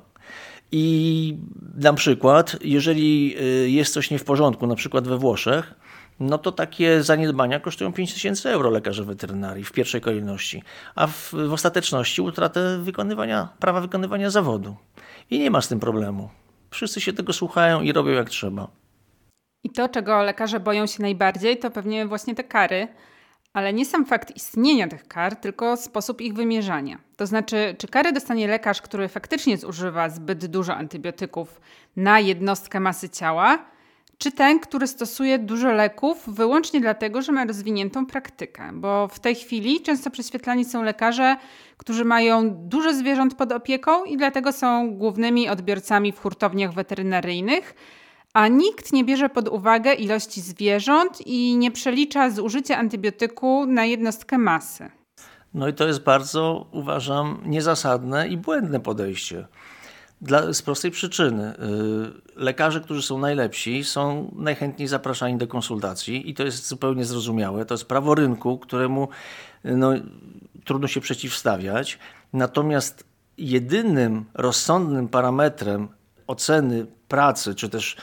I 0.73 1.37
na 1.77 1.93
przykład, 1.93 2.57
jeżeli 2.61 3.37
y, 3.41 3.71
jest 3.71 3.95
coś 3.95 4.11
nie 4.11 4.19
w 4.19 4.25
porządku, 4.25 4.67
na 4.67 4.75
przykład 4.75 5.09
we 5.09 5.19
Włoszech, 5.19 5.75
no 6.21 6.39
to 6.39 6.53
takie 6.53 7.03
zaniedbania 7.03 7.61
kosztują 7.61 7.93
5000 7.93 8.51
euro 8.51 8.71
lekarza 8.71 9.05
weterynarii 9.05 9.65
w 9.65 9.73
pierwszej 9.73 10.01
kolejności, 10.01 10.63
a 10.95 11.07
w, 11.07 11.33
w 11.33 11.53
ostateczności 11.53 12.23
utratę 12.23 12.79
wykonywania, 12.79 13.49
prawa 13.59 13.81
wykonywania 13.81 14.31
zawodu. 14.31 14.77
I 15.31 15.39
nie 15.39 15.51
ma 15.51 15.61
z 15.61 15.69
tym 15.69 15.81
problemu. 15.81 16.29
Wszyscy 16.71 17.01
się 17.01 17.13
tego 17.13 17.33
słuchają 17.33 17.81
i 17.81 17.93
robią 17.93 18.11
jak 18.13 18.31
trzeba. 18.31 18.69
I 19.65 19.71
to, 19.71 19.89
czego 19.89 20.23
lekarze 20.23 20.61
boją 20.61 20.87
się 20.87 21.03
najbardziej, 21.03 21.59
to 21.59 21.71
pewnie 21.71 22.07
właśnie 22.07 22.35
te 22.35 22.45
kary, 22.45 22.89
ale 23.53 23.73
nie 23.73 23.87
sam 23.87 24.07
fakt 24.07 24.37
istnienia 24.37 24.89
tych 24.89 25.09
kar, 25.09 25.37
tylko 25.37 25.77
sposób 25.77 26.21
ich 26.21 26.35
wymierzania. 26.35 26.99
To 27.17 27.27
znaczy, 27.27 27.77
czy 27.79 27.89
karę 27.89 28.13
dostanie 28.13 28.49
lekarz, 28.49 28.83
który 28.83 29.09
faktycznie 29.09 29.59
zużywa 29.59 30.09
zbyt 30.09 30.47
dużo 30.47 30.75
antybiotyków 30.75 31.61
na 31.97 32.21
jednostkę 32.21 32.81
masy 32.81 33.09
ciała, 33.09 33.59
czy 34.19 34.33
ten, 34.33 34.61
który 34.61 34.87
stosuje 34.87 35.39
dużo 35.39 35.73
leków 35.73 36.23
wyłącznie 36.27 36.81
dlatego, 36.81 37.23
że 37.23 37.33
ma 37.33 37.45
rozwiniętą 37.45 38.07
praktykę. 38.07 38.71
Bo 38.73 39.09
w 39.09 39.21
tej 39.21 39.35
chwili 39.35 39.81
często 39.81 40.11
prześwietlani 40.11 40.65
są 40.65 40.83
lekarze, 40.83 41.37
którzy 41.77 42.05
mają 42.05 42.51
dużo 42.51 42.93
zwierząt 42.93 43.35
pod 43.35 43.53
opieką 43.53 44.05
i 44.05 44.17
dlatego 44.17 44.53
są 44.53 44.95
głównymi 44.95 45.49
odbiorcami 45.49 46.13
w 46.13 46.21
hurtowniach 46.21 46.73
weterynaryjnych 46.73 47.75
a 48.37 48.49
nikt 48.49 48.93
nie 48.93 49.05
bierze 49.05 49.29
pod 49.29 49.49
uwagę 49.49 49.95
ilości 49.95 50.41
zwierząt 50.41 51.27
i 51.27 51.57
nie 51.57 51.71
przelicza 51.71 52.31
zużycia 52.31 52.77
antybiotyku 52.77 53.67
na 53.67 53.85
jednostkę 53.85 54.39
masy. 54.39 54.91
No 55.55 55.69
i 55.69 55.75
to 55.75 55.87
jest 55.87 56.03
bardzo, 56.03 56.67
uważam, 56.73 57.39
niezasadne 57.45 58.29
i 58.29 58.37
błędne 58.37 58.81
podejście. 58.81 59.47
Dla, 60.27 60.53
z 60.53 60.63
prostej 60.63 60.91
przyczyny. 60.91 61.55
Y, 61.55 62.41
lekarze, 62.41 62.81
którzy 62.81 63.03
są 63.03 63.19
najlepsi, 63.19 63.85
są 63.85 64.35
najchętniej 64.37 64.89
zapraszani 64.89 65.39
do 65.39 65.47
konsultacji 65.47 66.31
i 66.31 66.35
to 66.35 66.45
jest 66.45 66.69
zupełnie 66.69 67.05
zrozumiałe. 67.05 67.65
To 67.65 67.75
jest 67.75 67.85
prawo 67.85 68.15
rynku, 68.15 68.59
któremu 68.59 69.09
no, 69.65 69.93
trudno 70.65 70.89
się 70.89 71.01
przeciwstawiać. 71.01 71.99
Natomiast 72.33 73.05
jedynym 73.39 74.25
rozsądnym 74.35 75.09
parametrem 75.09 75.89
oceny 76.27 76.87
pracy, 77.09 77.55
czy 77.55 77.69
też 77.69 77.97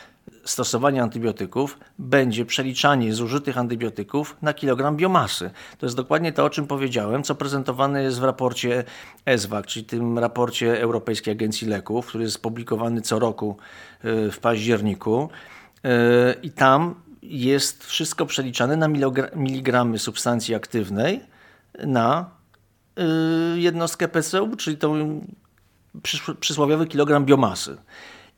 stosowania 0.46 1.04
antybiotyków 1.04 1.80
będzie 2.00 2.46
przeliczanie 2.46 3.14
zużytych 3.14 3.58
antybiotyków 3.58 4.38
na 4.42 4.54
kilogram 4.54 4.98
biomasy. 4.98 5.52
To 5.78 5.86
jest 5.86 5.96
dokładnie 5.96 6.34
to, 6.34 6.46
o 6.46 6.50
czym 6.50 6.68
powiedziałem, 6.68 7.24
co 7.24 7.36
prezentowane 7.36 8.04
jest 8.04 8.20
w 8.20 8.24
raporcie 8.24 8.84
ESWAG, 9.26 9.68
czyli 9.68 9.86
tym 9.86 10.20
raporcie 10.20 10.82
Europejskiej 10.82 11.32
Agencji 11.32 11.68
Leków, 11.68 12.08
który 12.08 12.24
jest 12.24 12.42
publikowany 12.42 13.02
co 13.02 13.20
roku 13.20 13.58
e, 14.04 14.32
w 14.32 14.40
październiku. 14.40 15.30
E, 15.84 16.36
I 16.44 16.52
tam 16.52 16.96
jest 17.22 17.84
wszystko 17.84 18.26
przeliczane 18.26 18.78
na 18.78 18.88
miligramy 19.36 20.00
substancji 20.00 20.56
aktywnej 20.56 21.22
na 21.86 22.30
e, 22.98 23.04
jednostkę 23.56 24.08
PCU, 24.08 24.56
czyli 24.56 24.78
tą 24.78 25.22
przysłowiowy 26.40 26.88
kilogram 26.88 27.26
biomasy. 27.26 27.78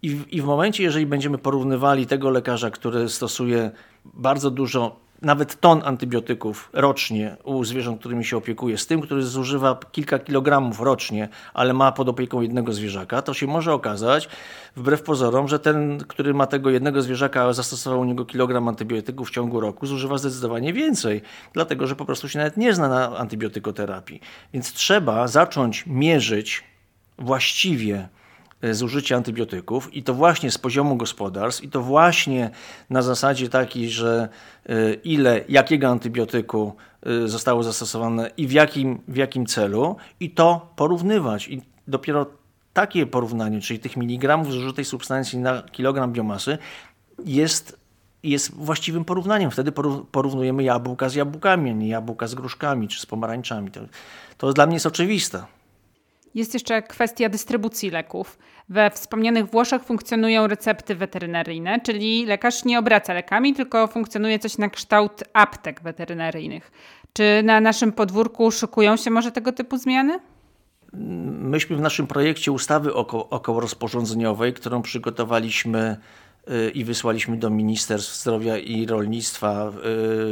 I 0.06 0.10
w, 0.10 0.34
I 0.34 0.42
w 0.42 0.46
momencie, 0.46 0.84
jeżeli 0.84 1.06
będziemy 1.06 1.38
porównywali 1.38 2.08
tego 2.08 2.30
lekarza, 2.30 2.72
który 2.72 3.10
stosuje 3.10 3.72
bardzo 4.06 4.52
dużo 4.52 5.00
nawet 5.22 5.60
ton 5.60 5.82
antybiotyków 5.86 6.70
rocznie 6.74 7.38
u 7.44 7.64
zwierząt, 7.64 8.00
którymi 8.00 8.26
się 8.26 8.38
opiekuje, 8.38 8.78
z 8.78 8.88
tym, 8.88 9.02
który 9.02 9.24
zużywa 9.24 9.80
kilka 9.92 10.20
kilogramów 10.20 10.80
rocznie, 10.80 11.30
ale 11.54 11.74
ma 11.74 11.92
pod 11.92 12.10
opieką 12.10 12.42
jednego 12.42 12.74
zwierzaka, 12.74 13.22
to 13.22 13.34
się 13.34 13.48
może 13.48 13.74
okazać, 13.74 14.30
wbrew 14.76 15.02
pozorom, 15.02 15.48
że 15.48 15.60
ten, 15.60 15.98
który 16.08 16.34
ma 16.34 16.48
tego 16.48 16.70
jednego 16.70 17.02
zwierzaka, 17.02 17.44
a 17.44 17.54
zastosował 17.54 18.00
u 18.00 18.06
niego 18.06 18.26
kilogram 18.26 18.68
antybiotyków 18.68 19.30
w 19.30 19.32
ciągu 19.32 19.60
roku, 19.60 19.86
zużywa 19.86 20.18
zdecydowanie 20.18 20.74
więcej, 20.74 21.22
dlatego 21.54 21.88
że 21.88 21.96
po 21.96 22.06
prostu 22.06 22.30
się 22.30 22.40
nawet 22.40 22.58
nie 22.58 22.74
zna 22.74 22.90
na 22.90 23.18
antybiotykoterapii. 23.18 24.22
Więc 24.54 24.74
trzeba 24.74 25.28
zacząć 25.28 25.84
mierzyć 25.88 26.64
właściwie 27.20 28.10
zużycie 28.74 29.16
antybiotyków 29.16 29.94
i 29.94 30.04
to 30.04 30.14
właśnie 30.14 30.52
z 30.52 30.58
poziomu 30.58 30.96
gospodarstw 30.96 31.64
i 31.64 31.70
to 31.70 31.82
właśnie 31.82 32.50
na 32.90 33.02
zasadzie 33.02 33.50
takiej, 33.50 33.90
że 33.90 34.30
e, 34.66 34.94
ile, 34.94 35.42
jakiego 35.50 35.88
antybiotyku 35.88 36.76
e, 37.06 37.28
zostało 37.28 37.64
zastosowane 37.64 38.32
i 38.38 38.48
w 38.48 38.52
jakim, 38.52 39.02
w 39.08 39.16
jakim 39.16 39.46
celu 39.46 39.96
i 40.20 40.30
to 40.30 40.74
porównywać 40.76 41.48
i 41.48 41.62
dopiero 41.88 42.26
takie 42.74 43.06
porównanie, 43.06 43.62
czyli 43.62 43.80
tych 43.80 43.98
miligramów 43.98 44.54
zużytej 44.54 44.86
substancji 44.86 45.40
na 45.40 45.64
kilogram 45.72 46.14
biomasy 46.14 46.58
jest 47.26 47.86
jest 48.26 48.56
właściwym 48.56 49.06
porównaniem. 49.06 49.52
Wtedy 49.52 49.72
porównujemy 50.12 50.64
jabłka 50.64 51.10
z 51.10 51.16
jabłkami, 51.16 51.70
a 51.70 51.74
nie 51.74 51.88
jabłka 51.88 52.28
z 52.28 52.36
gruszkami 52.36 52.88
czy 52.88 53.00
z 53.00 53.06
pomarańczami. 53.06 53.72
To, 53.72 53.82
to 54.38 54.54
dla 54.54 54.66
mnie 54.66 54.76
jest 54.76 54.86
oczywiste. 54.86 55.46
Jest 56.36 56.54
jeszcze 56.54 56.82
kwestia 56.82 57.30
dystrybucji 57.30 57.90
leków. 57.90 58.38
We 58.70 58.90
wspomnianych 58.90 59.46
Włoszech 59.46 59.84
funkcjonują 59.84 60.48
recepty 60.48 60.96
weterynaryjne, 60.96 61.80
czyli 61.80 62.26
lekarz 62.26 62.66
nie 62.66 62.80
obraca 62.80 63.14
lekami, 63.14 63.54
tylko 63.54 63.88
funkcjonuje 63.88 64.40
coś 64.40 64.58
na 64.58 64.70
kształt 64.70 65.24
aptek 65.34 65.82
weterynaryjnych. 65.82 66.72
Czy 67.14 67.42
na 67.44 67.62
naszym 67.62 67.92
podwórku 67.92 68.52
szykują 68.52 68.98
się 68.98 69.12
może 69.12 69.32
tego 69.32 69.52
typu 69.52 69.78
zmiany? 69.78 70.20
Myśmy 71.40 71.76
w 71.76 71.82
naszym 71.82 72.08
projekcie 72.08 72.52
ustawy 72.52 72.94
około 72.94 73.60
rozporządzeniowej, 73.60 74.54
którą 74.54 74.82
przygotowaliśmy 74.82 75.98
i 76.74 76.84
wysłaliśmy 76.84 77.38
do 77.38 77.50
Ministerstw 77.50 78.22
Zdrowia 78.22 78.58
i 78.58 78.86
Rolnictwa 78.86 79.72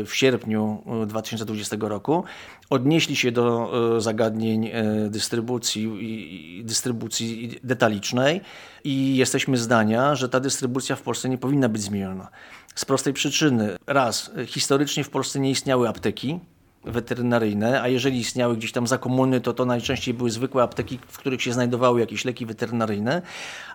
w 0.05 0.09
sierpniu 0.13 0.83
2020 1.07 1.77
roku. 1.79 2.23
Odnieśli 2.69 3.15
się 3.15 3.31
do 3.31 3.71
e, 3.97 4.01
zagadnień 4.01 4.67
e, 4.67 4.83
dystrybucji, 5.09 6.61
dystrybucji 6.63 7.59
detalicznej 7.63 8.41
i 8.83 9.15
jesteśmy 9.15 9.57
zdania, 9.57 10.15
że 10.15 10.29
ta 10.29 10.39
dystrybucja 10.39 10.95
w 10.95 11.01
Polsce 11.01 11.29
nie 11.29 11.37
powinna 11.37 11.69
być 11.69 11.81
zmieniona. 11.81 12.29
Z 12.75 12.85
prostej 12.85 13.13
przyczyny. 13.13 13.75
Raz, 13.87 14.31
historycznie 14.45 15.03
w 15.03 15.09
Polsce 15.09 15.39
nie 15.39 15.51
istniały 15.51 15.89
apteki, 15.89 16.39
weterynaryjne, 16.85 17.81
a 17.81 17.87
jeżeli 17.87 18.19
istniały 18.19 18.57
gdzieś 18.57 18.71
tam 18.71 18.87
za 18.87 18.97
komuny, 18.97 19.41
to 19.41 19.53
to 19.53 19.65
najczęściej 19.65 20.13
były 20.13 20.31
zwykłe 20.31 20.63
apteki, 20.63 20.99
w 21.07 21.17
których 21.17 21.41
się 21.41 21.53
znajdowały 21.53 21.99
jakieś 21.99 22.25
leki 22.25 22.45
weterynaryjne, 22.45 23.21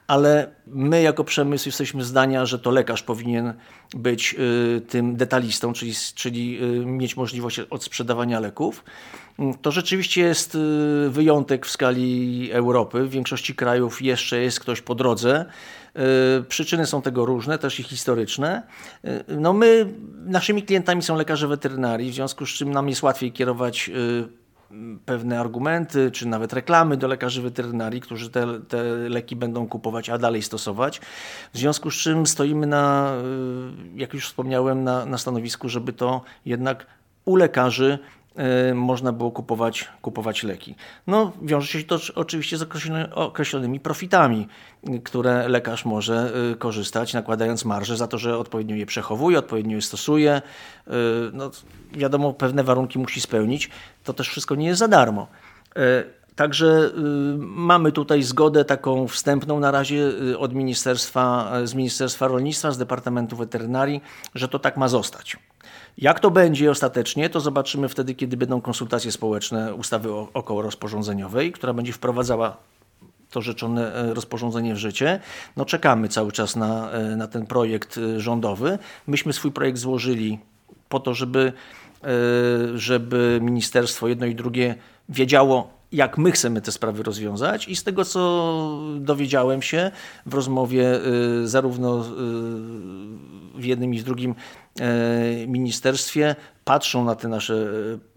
ale 0.06 0.50
my 0.66 1.02
jako 1.02 1.24
przemysł 1.24 1.68
jesteśmy 1.68 2.04
zdania, 2.04 2.46
że 2.46 2.58
to 2.58 2.70
lekarz 2.70 3.02
powinien 3.02 3.54
być 3.94 4.36
y, 4.38 4.80
tym 4.80 5.16
detalistą, 5.16 5.72
czyli, 5.72 5.92
czyli 6.14 6.58
y, 6.62 6.86
mieć 6.86 7.16
możliwość 7.16 7.60
odsprzedawania 7.60 8.40
leków. 8.40 8.84
To 9.62 9.70
rzeczywiście 9.70 10.20
jest 10.20 10.54
y, 10.54 10.58
wyjątek 11.10 11.66
w 11.66 11.70
skali 11.70 12.48
Europy. 12.52 13.04
W 13.04 13.10
większości 13.10 13.54
krajów 13.54 14.02
jeszcze 14.02 14.38
jest 14.38 14.60
ktoś 14.60 14.80
po 14.80 14.94
drodze. 14.94 15.44
Przyczyny 16.48 16.86
są 16.86 17.02
tego 17.02 17.26
różne, 17.26 17.58
też 17.58 17.80
i 17.80 17.82
historyczne. 17.82 18.62
No 19.28 19.52
my, 19.52 19.86
naszymi 20.26 20.62
klientami 20.62 21.02
są 21.02 21.16
lekarze 21.16 21.48
weterynarii, 21.48 22.10
w 22.10 22.14
związku 22.14 22.46
z 22.46 22.50
czym 22.50 22.70
nam 22.70 22.88
jest 22.88 23.02
łatwiej 23.02 23.32
kierować 23.32 23.90
pewne 25.06 25.40
argumenty, 25.40 26.10
czy 26.10 26.28
nawet 26.28 26.52
reklamy 26.52 26.96
do 26.96 27.08
lekarzy 27.08 27.42
weterynarii, 27.42 28.00
którzy 28.00 28.30
te, 28.30 28.60
te 28.68 28.82
leki 28.84 29.36
będą 29.36 29.68
kupować, 29.68 30.10
a 30.10 30.18
dalej 30.18 30.42
stosować. 30.42 31.00
W 31.52 31.58
związku 31.58 31.90
z 31.90 31.94
czym 31.94 32.26
stoimy 32.26 32.66
na, 32.66 33.12
y, 33.94 33.98
jak 33.98 34.14
już 34.14 34.26
wspomniałem, 34.26 34.84
na, 34.84 35.06
na 35.06 35.18
stanowisku, 35.18 35.68
żeby 35.68 35.92
to 35.92 36.22
jednak 36.46 36.86
u 37.24 37.36
lekarzy 37.36 37.98
y, 38.02 38.17
można 38.74 39.12
było 39.12 39.30
kupować, 39.30 39.88
kupować 40.02 40.42
leki. 40.42 40.74
No, 41.06 41.32
wiąże 41.42 41.66
się 41.66 41.84
to 41.84 41.98
oczywiście 42.14 42.56
z 42.58 42.66
określonymi 43.14 43.80
profitami, 43.80 44.48
które 45.04 45.48
lekarz 45.48 45.84
może 45.84 46.32
y, 46.52 46.56
korzystać, 46.56 47.14
nakładając 47.14 47.64
marże 47.64 47.96
za 47.96 48.06
to, 48.06 48.18
że 48.18 48.38
odpowiednio 48.38 48.76
je 48.76 48.86
przechowuje, 48.86 49.38
odpowiednio 49.38 49.76
je 49.76 49.82
stosuje. 49.82 50.42
No, 51.32 51.50
wiadomo, 51.92 52.32
pewne 52.32 52.64
warunki 52.64 52.98
musi 52.98 53.20
spełnić. 53.20 53.70
To 54.04 54.12
też 54.12 54.28
wszystko 54.28 54.54
nie 54.54 54.66
jest 54.66 54.78
za 54.78 54.88
darmo. 54.88 55.26
Także 56.36 56.90
mamy 57.38 57.92
tutaj 57.92 58.22
zgodę 58.22 58.64
taką 58.64 59.08
wstępną 59.08 59.60
na 59.60 59.70
razie 59.70 60.10
od 60.38 60.54
ministerstwa, 60.54 61.52
z 61.64 61.74
Ministerstwa 61.74 62.28
Rolnictwa, 62.28 62.70
z 62.70 62.78
Departamentu 62.78 63.36
Weterynarii, 63.36 64.02
że 64.34 64.48
to 64.48 64.58
tak 64.58 64.76
ma 64.76 64.88
zostać. 64.88 65.36
Jak 65.98 66.20
to 66.20 66.30
będzie 66.30 66.70
ostatecznie, 66.70 67.30
to 67.30 67.40
zobaczymy 67.40 67.88
wtedy, 67.88 68.14
kiedy 68.14 68.36
będą 68.36 68.60
konsultacje 68.60 69.12
społeczne 69.12 69.74
ustawy 69.74 70.12
okołorozporządzeniowej, 70.34 71.52
która 71.52 71.72
będzie 71.72 71.92
wprowadzała 71.92 72.56
to 73.30 73.42
rzeczone 73.42 73.94
e, 73.94 74.14
rozporządzenie 74.14 74.74
w 74.74 74.78
życie. 74.78 75.20
No 75.56 75.64
czekamy 75.64 76.08
cały 76.08 76.32
czas 76.32 76.56
na, 76.56 76.90
e, 76.90 77.16
na 77.16 77.26
ten 77.26 77.46
projekt 77.46 77.98
e, 77.98 78.20
rządowy. 78.20 78.78
Myśmy 79.06 79.32
swój 79.32 79.52
projekt 79.52 79.78
złożyli 79.78 80.38
po 80.88 81.00
to, 81.00 81.14
żeby, 81.14 81.52
żeby 82.74 83.38
ministerstwo 83.42 84.08
jedno 84.08 84.26
i 84.26 84.34
drugie 84.34 84.74
wiedziało, 85.08 85.70
jak 85.92 86.18
my 86.18 86.32
chcemy 86.32 86.60
te 86.60 86.72
sprawy 86.72 87.02
rozwiązać 87.02 87.68
i 87.68 87.76
z 87.76 87.84
tego, 87.84 88.04
co 88.04 88.80
dowiedziałem 89.00 89.62
się 89.62 89.90
w 90.26 90.34
rozmowie 90.34 91.00
zarówno 91.44 92.04
w 93.54 93.64
jednym 93.64 93.94
i 93.94 93.98
w 93.98 94.04
drugim 94.04 94.34
ministerstwie 95.46 96.36
patrzą 96.64 97.04
na 97.04 97.14
te 97.14 97.28
nasze 97.28 97.66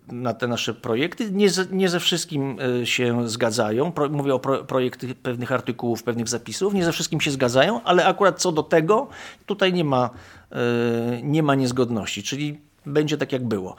na 0.08 0.34
te 0.34 0.48
nasze 0.48 0.74
projekty. 0.74 1.32
Nie 1.32 1.48
nie 1.72 1.90
ze 1.90 2.00
wszystkim 2.00 2.58
e, 2.82 2.86
się 2.86 3.30
zgadzają. 3.30 3.92
Pro, 3.92 4.10
mówię 4.10 4.34
o 4.34 4.40
pro, 4.40 4.64
pewnych 5.24 5.52
artykułów, 5.52 6.04
pewnych 6.04 6.30
zapisów. 6.30 6.74
Nie 6.74 6.86
ze 6.86 6.92
wszystkim 6.92 7.22
się 7.22 7.32
zgadzają, 7.32 7.84
ale 7.84 8.06
akurat 8.06 8.42
co 8.42 8.52
do 8.52 8.64
tego 8.64 9.08
tutaj 9.46 9.74
nie 9.74 9.84
ma, 9.84 10.10
e, 10.52 11.22
nie 11.24 11.44
ma 11.44 11.56
niezgodności, 11.56 12.24
czyli 12.24 12.60
będzie 12.86 13.18
tak 13.18 13.32
jak 13.32 13.48
było 13.48 13.76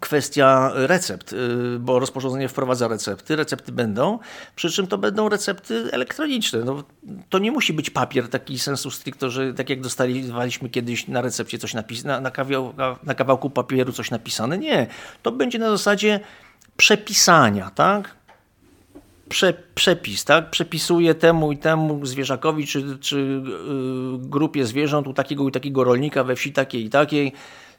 kwestia 0.00 0.70
recept, 0.74 1.32
y, 1.32 1.78
bo 1.78 1.98
rozporządzenie 1.98 2.48
wprowadza 2.48 2.88
recepty, 2.88 3.36
recepty 3.36 3.72
będą, 3.72 4.18
przy 4.56 4.70
czym 4.70 4.86
to 4.86 4.98
będą 4.98 5.28
recepty 5.28 5.88
elektroniczne. 5.92 6.58
No, 6.64 6.84
to 7.30 7.38
nie 7.38 7.52
musi 7.52 7.72
być 7.72 7.90
papier 7.90 8.28
taki 8.28 8.58
sensu 8.58 8.90
stricto, 8.90 9.30
że 9.30 9.54
tak 9.54 9.70
jak 9.70 9.80
dostaliśmy 9.80 10.68
kiedyś 10.68 11.08
na 11.08 11.20
recepcie 11.20 11.58
coś 11.58 11.74
napisane, 11.74 12.30
na, 12.76 12.96
na 13.02 13.14
kawałku 13.14 13.50
papieru 13.50 13.92
coś 13.92 14.10
napisane. 14.10 14.58
Nie, 14.58 14.86
to 15.22 15.32
będzie 15.32 15.58
na 15.58 15.70
zasadzie 15.70 16.20
przepisania, 16.76 17.70
tak? 17.70 18.16
Prze, 19.28 19.54
przepis, 19.74 20.24
tak? 20.24 20.50
Przepisuje 20.50 21.14
temu 21.14 21.52
i 21.52 21.58
temu 21.58 22.06
zwierzakowi, 22.06 22.66
czy, 22.66 22.98
czy 22.98 23.16
yy, 23.18 24.18
grupie 24.18 24.66
zwierząt 24.66 25.06
u 25.06 25.14
takiego 25.14 25.48
i 25.48 25.52
takiego 25.52 25.84
rolnika 25.84 26.24
we 26.24 26.36
wsi 26.36 26.52
takiej 26.52 26.84
i 26.84 26.90
takiej 26.90 27.32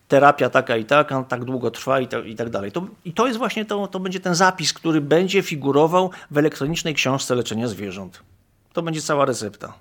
terapia 0.08 0.50
taka 0.50 0.78
i 0.78 0.86
taka, 0.86 1.24
tak 1.24 1.46
długo 1.46 1.72
trwa 1.72 2.02
i, 2.02 2.08
i 2.26 2.36
tak 2.36 2.50
dalej. 2.50 2.72
To, 2.72 2.88
I 3.06 3.14
to 3.14 3.28
jest 3.28 3.40
właśnie 3.40 3.66
to, 3.66 3.88
to 3.88 4.00
będzie 4.00 4.20
ten 4.20 4.36
zapis, 4.36 4.74
który 4.74 5.02
będzie 5.02 5.42
figurował 5.42 6.12
w 6.32 6.38
elektronicznej 6.38 6.94
książce 6.94 7.36
leczenia 7.36 7.68
zwierząt. 7.68 8.24
To 8.74 8.82
będzie 8.82 9.02
cała 9.02 9.26
recepta. 9.26 9.74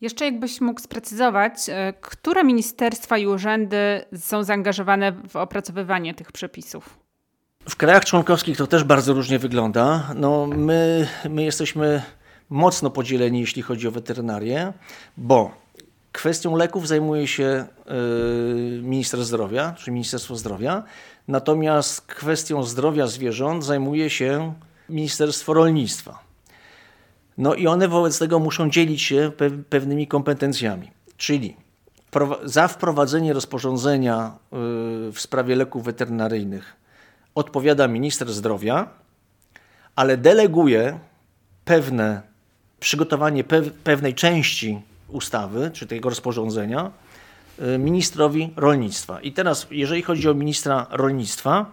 Jeszcze 0.00 0.24
jakbyś 0.24 0.60
mógł 0.60 0.80
sprecyzować, 0.80 1.52
e, 1.68 1.92
które 2.00 2.44
ministerstwa 2.44 3.18
i 3.18 3.26
urzędy 3.26 4.04
są 4.16 4.44
zaangażowane 4.44 5.12
w 5.28 5.36
opracowywanie 5.36 6.14
tych 6.14 6.32
przepisów? 6.32 6.98
W 7.68 7.76
krajach 7.76 8.04
członkowskich 8.04 8.56
to 8.56 8.66
też 8.66 8.84
bardzo 8.84 9.12
różnie 9.12 9.38
wygląda. 9.38 10.10
No, 10.14 10.46
my, 10.46 11.08
my 11.30 11.44
jesteśmy 11.44 12.02
mocno 12.50 12.90
podzieleni, 12.90 13.40
jeśli 13.40 13.62
chodzi 13.62 13.88
o 13.88 13.90
weterynarię, 13.90 14.72
bo 15.16 15.52
Kwestią 16.18 16.56
leków 16.56 16.88
zajmuje 16.88 17.26
się 17.26 17.66
y, 18.78 18.82
minister 18.82 19.24
zdrowia, 19.24 19.74
czy 19.78 19.90
Ministerstwo 19.90 20.36
Zdrowia, 20.36 20.82
natomiast 21.28 22.00
kwestią 22.00 22.62
zdrowia 22.62 23.06
zwierząt 23.06 23.64
zajmuje 23.64 24.10
się 24.10 24.54
Ministerstwo 24.88 25.54
Rolnictwa. 25.54 26.18
No 27.38 27.54
i 27.54 27.66
one 27.66 27.88
wobec 27.88 28.18
tego 28.18 28.38
muszą 28.38 28.70
dzielić 28.70 29.02
się 29.02 29.32
pewnymi 29.70 30.06
kompetencjami, 30.06 30.90
czyli 31.16 31.56
za 32.44 32.68
wprowadzenie 32.68 33.32
rozporządzenia 33.32 34.32
y, 35.08 35.12
w 35.12 35.16
sprawie 35.16 35.56
leków 35.56 35.84
weterynaryjnych 35.84 36.76
odpowiada 37.34 37.88
minister 37.88 38.32
zdrowia, 38.32 38.88
ale 39.96 40.16
deleguje 40.16 40.98
pewne 41.64 42.22
przygotowanie 42.80 43.44
pewnej 43.84 44.14
części 44.14 44.82
ustawy, 45.08 45.70
czy 45.74 45.86
tego 45.86 46.08
rozporządzenia, 46.08 46.90
y, 47.74 47.78
ministrowi 47.78 48.52
rolnictwa. 48.56 49.20
I 49.20 49.32
teraz, 49.32 49.66
jeżeli 49.70 50.02
chodzi 50.02 50.28
o 50.28 50.34
ministra 50.34 50.86
rolnictwa, 50.90 51.66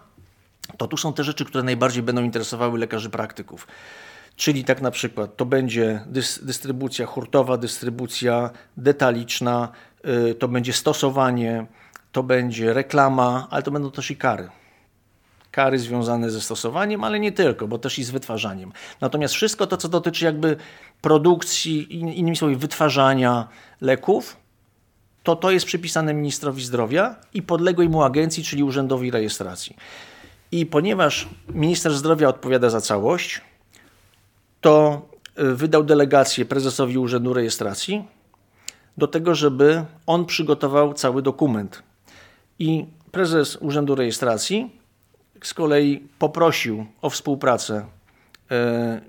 to 0.78 0.88
tu 0.88 0.98
są 0.98 1.13
te 1.13 1.24
rzeczy, 1.24 1.45
które 1.45 1.63
najbardziej 1.63 2.04
będą 2.04 2.24
interesowały 2.24 2.80
lekarzy 2.80 3.10
praktyków. 3.10 3.67
Czyli 4.36 4.63
tak 4.63 4.82
na 4.82 4.91
przykład 4.91 5.38
to 5.38 5.45
będzie 5.45 6.02
dystrybucja 6.41 7.06
hurtowa, 7.06 7.58
dystrybucja 7.58 8.50
detaliczna, 8.78 9.69
y, 10.30 10.36
to 10.36 10.48
będzie 10.48 10.74
stosowanie, 10.74 11.65
to 12.12 12.24
będzie 12.24 12.74
reklama, 12.74 13.48
ale 13.52 13.63
to 13.63 13.71
będą 13.71 13.91
też 13.91 14.12
i 14.12 14.15
kary. 14.15 14.50
Kary 15.56 15.80
związane 15.80 16.32
ze 16.32 16.41
stosowaniem, 16.41 17.04
ale 17.04 17.20
nie 17.20 17.32
tylko, 17.32 17.68
bo 17.68 17.78
też 17.78 18.00
i 18.00 18.04
z 18.04 18.12
wytwarzaniem. 18.12 18.72
Natomiast 19.02 19.34
wszystko 19.34 19.68
to, 19.68 19.78
co 19.78 19.89
dotyczy 19.89 20.26
jakby 20.26 20.58
produkcji, 21.02 21.96
innymi 21.96 22.36
słowy, 22.36 22.56
wytwarzania 22.56 23.48
leków, 23.82 24.38
to 25.24 25.36
to 25.36 25.52
jest 25.52 25.65
przypisane 25.65 26.13
ministrowi 26.13 26.63
zdrowia 26.63 27.15
i 27.34 27.41
podległej 27.41 27.89
mu 27.89 28.04
agencji, 28.04 28.44
czyli 28.44 28.63
Urzędowi 28.63 29.12
Rejestracji. 29.12 29.76
I 30.52 30.65
ponieważ 30.65 31.28
minister 31.50 31.94
zdrowia 31.94 32.30
odpowiada 32.30 32.70
za 32.70 32.82
całość, 32.82 33.41
to 34.62 35.02
y, 35.39 35.56
wydał 35.56 35.84
delegację 35.84 36.46
prezesowi 36.46 36.98
Urzędu 36.98 37.34
Rejestracji 37.34 38.04
do 38.98 39.08
tego, 39.08 39.36
żeby 39.36 39.86
on 40.08 40.26
przygotował 40.26 40.94
cały 40.94 41.22
dokument. 41.22 41.84
I 42.60 42.86
prezes 43.12 43.58
Urzędu 43.62 43.96
Rejestracji 43.96 44.85
z 45.43 45.54
kolei 45.54 46.08
poprosił 46.19 46.86
o 47.02 47.10
współpracę 47.10 47.86
y, 48.52 48.56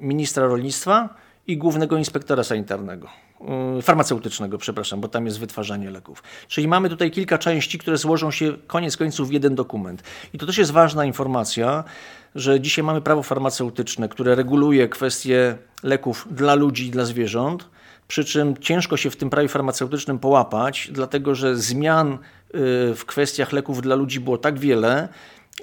ministra 0.00 0.46
rolnictwa 0.46 1.08
i 1.46 1.56
głównego 1.56 1.96
inspektora 1.96 2.44
sanitarnego. 2.44 3.08
Y, 3.78 3.82
farmaceutycznego, 3.82 4.58
przepraszam, 4.58 5.00
bo 5.00 5.08
tam 5.08 5.26
jest 5.26 5.38
wytwarzanie 5.38 5.90
leków. 5.90 6.22
Czyli 6.48 6.68
mamy 6.68 6.88
tutaj 6.88 7.10
kilka 7.10 7.38
części, 7.38 7.78
które 7.78 7.96
złożą 7.96 8.30
się 8.30 8.52
koniec 8.66 8.96
końców 8.96 9.28
w 9.28 9.32
jeden 9.32 9.54
dokument. 9.54 10.02
I 10.32 10.38
to 10.38 10.46
też 10.46 10.58
jest 10.58 10.70
ważna 10.70 11.04
informacja, 11.04 11.84
że 12.34 12.60
dzisiaj 12.60 12.84
mamy 12.84 13.00
prawo 13.00 13.22
farmaceutyczne, 13.22 14.08
które 14.08 14.34
reguluje 14.34 14.88
kwestie 14.88 15.58
leków 15.82 16.28
dla 16.30 16.54
ludzi 16.54 16.86
i 16.86 16.90
dla 16.90 17.04
zwierząt. 17.04 17.68
Przy 18.08 18.24
czym 18.24 18.56
ciężko 18.56 18.96
się 18.96 19.10
w 19.10 19.16
tym 19.16 19.30
prawie 19.30 19.48
farmaceutycznym 19.48 20.18
połapać, 20.18 20.88
dlatego 20.92 21.34
że 21.34 21.56
zmian 21.56 22.12
y, 22.12 22.18
w 22.94 23.02
kwestiach 23.06 23.52
leków 23.52 23.82
dla 23.82 23.94
ludzi 23.94 24.20
było 24.20 24.38
tak 24.38 24.58
wiele, 24.58 25.08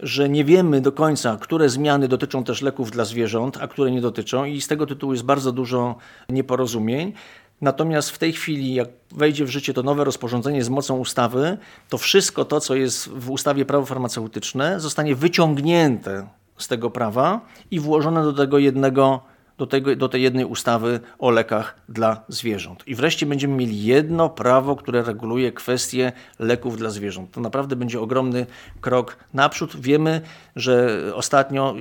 że 0.01 0.29
nie 0.29 0.45
wiemy 0.45 0.81
do 0.81 0.91
końca, 0.91 1.37
które 1.41 1.69
zmiany 1.69 2.07
dotyczą 2.07 2.43
też 2.43 2.61
leków 2.61 2.91
dla 2.91 3.05
zwierząt, 3.05 3.57
a 3.61 3.67
które 3.67 3.91
nie 3.91 4.01
dotyczą, 4.01 4.45
i 4.45 4.61
z 4.61 4.67
tego 4.67 4.85
tytułu 4.85 5.13
jest 5.13 5.25
bardzo 5.25 5.51
dużo 5.51 5.95
nieporozumień. 6.29 7.13
Natomiast 7.61 8.09
w 8.09 8.17
tej 8.17 8.33
chwili, 8.33 8.73
jak 8.73 8.89
wejdzie 9.11 9.45
w 9.45 9.49
życie 9.49 9.73
to 9.73 9.83
nowe 9.83 10.03
rozporządzenie 10.03 10.63
z 10.63 10.69
mocą 10.69 10.97
ustawy, 10.97 11.57
to 11.89 11.97
wszystko 11.97 12.45
to, 12.45 12.59
co 12.59 12.75
jest 12.75 13.09
w 13.09 13.31
ustawie 13.31 13.65
prawo 13.65 13.85
farmaceutyczne, 13.85 14.79
zostanie 14.79 15.15
wyciągnięte 15.15 16.27
z 16.57 16.67
tego 16.67 16.89
prawa 16.89 17.41
i 17.71 17.79
włożone 17.79 18.23
do 18.23 18.33
tego 18.33 18.57
jednego 18.57 19.32
do, 19.57 19.67
tego, 19.67 19.95
do 19.95 20.09
tej 20.09 20.21
jednej 20.21 20.45
ustawy 20.45 20.99
o 21.19 21.29
lekach 21.29 21.75
dla 21.89 22.23
zwierząt. 22.27 22.87
I 22.87 22.95
wreszcie 22.95 23.25
będziemy 23.25 23.55
mieli 23.55 23.83
jedno 23.83 24.29
prawo, 24.29 24.75
które 24.75 25.03
reguluje 25.03 25.51
kwestie 25.51 26.11
leków 26.39 26.77
dla 26.77 26.89
zwierząt. 26.89 27.31
To 27.31 27.41
naprawdę 27.41 27.75
będzie 27.75 28.01
ogromny 28.01 28.45
krok 28.81 29.17
naprzód. 29.33 29.75
Wiemy, 29.79 30.21
że 30.55 30.99
ostatnio, 31.15 31.75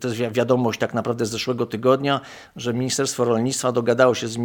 to 0.00 0.08
jest 0.08 0.20
wiadomość 0.20 0.80
tak 0.80 0.94
naprawdę 0.94 1.26
z 1.26 1.30
zeszłego 1.30 1.66
tygodnia, 1.66 2.20
że 2.56 2.74
Ministerstwo 2.74 3.24
Rolnictwa 3.24 3.72
dogadało 3.72 4.14
się 4.14 4.28
z, 4.28 4.38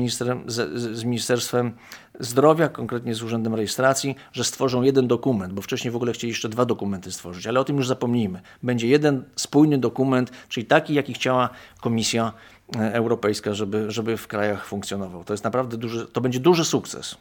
z, 0.46 0.98
z 0.98 1.04
Ministerstwem 1.04 1.72
Zdrowia, 2.20 2.70
konkretnie 2.70 3.16
z 3.16 3.24
Urzędem 3.24 3.56
Rejestracji, 3.56 4.16
że 4.32 4.44
stworzą 4.44 4.82
jeden 4.82 5.08
dokument, 5.08 5.54
bo 5.54 5.62
wcześniej 5.62 5.92
w 5.92 5.96
ogóle 5.96 6.14
chcieli 6.14 6.32
jeszcze 6.32 6.50
dwa 6.50 6.66
dokumenty 6.66 7.12
stworzyć, 7.12 7.48
ale 7.48 7.60
o 7.60 7.64
tym 7.64 7.78
już 7.78 7.88
zapomnijmy. 7.88 8.42
Będzie 8.64 8.88
jeden 8.88 9.24
spójny 9.36 9.78
dokument, 9.78 10.32
czyli 10.50 10.66
taki, 10.66 10.94
jaki 10.94 11.14
chciała 11.14 11.50
Komisja 11.82 12.34
Europejska, 12.76 13.54
żeby, 13.54 13.92
żeby 13.92 14.18
w 14.18 14.28
krajach 14.28 14.66
funkcjonował. 14.66 15.24
To 15.24 15.34
jest 15.34 15.44
naprawdę 15.44 15.78
duży, 15.78 16.06
to 16.06 16.22
będzie 16.22 16.40
duży 16.40 16.66
sukces. 16.66 17.16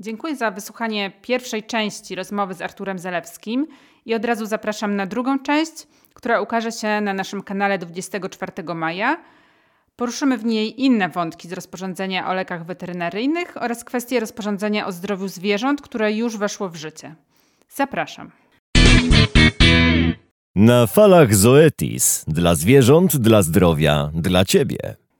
Dziękuję 0.00 0.36
za 0.36 0.50
wysłuchanie 0.50 1.12
pierwszej 1.22 1.62
części 1.62 2.14
rozmowy 2.14 2.54
z 2.54 2.62
Arturem 2.62 2.98
Zalewskim 2.98 3.66
i 4.06 4.14
od 4.14 4.24
razu 4.24 4.46
zapraszam 4.46 4.96
na 4.96 5.06
drugą 5.06 5.38
część, 5.38 5.72
która 6.14 6.40
ukaże 6.40 6.72
się 6.72 7.00
na 7.00 7.14
naszym 7.14 7.42
kanale 7.42 7.78
24 7.78 8.74
maja. 8.74 9.16
Poruszymy 9.96 10.38
w 10.38 10.44
niej 10.44 10.82
inne 10.82 11.08
wątki 11.08 11.48
z 11.48 11.52
rozporządzenia 11.52 12.30
o 12.30 12.34
lekach 12.34 12.66
weterynaryjnych 12.66 13.62
oraz 13.62 13.84
kwestie 13.84 14.20
rozporządzenia 14.20 14.86
o 14.86 14.92
zdrowiu 14.92 15.28
zwierząt, 15.28 15.82
które 15.82 16.12
już 16.12 16.36
weszło 16.36 16.68
w 16.68 16.76
życie. 16.76 17.14
Zapraszam. 17.68 18.30
Na 20.56 20.86
falach 20.86 21.34
Zoetis. 21.34 22.24
Dla 22.28 22.54
zwierząt, 22.54 23.16
dla 23.16 23.42
zdrowia, 23.42 24.10
dla 24.14 24.44
ciebie. 24.44 24.96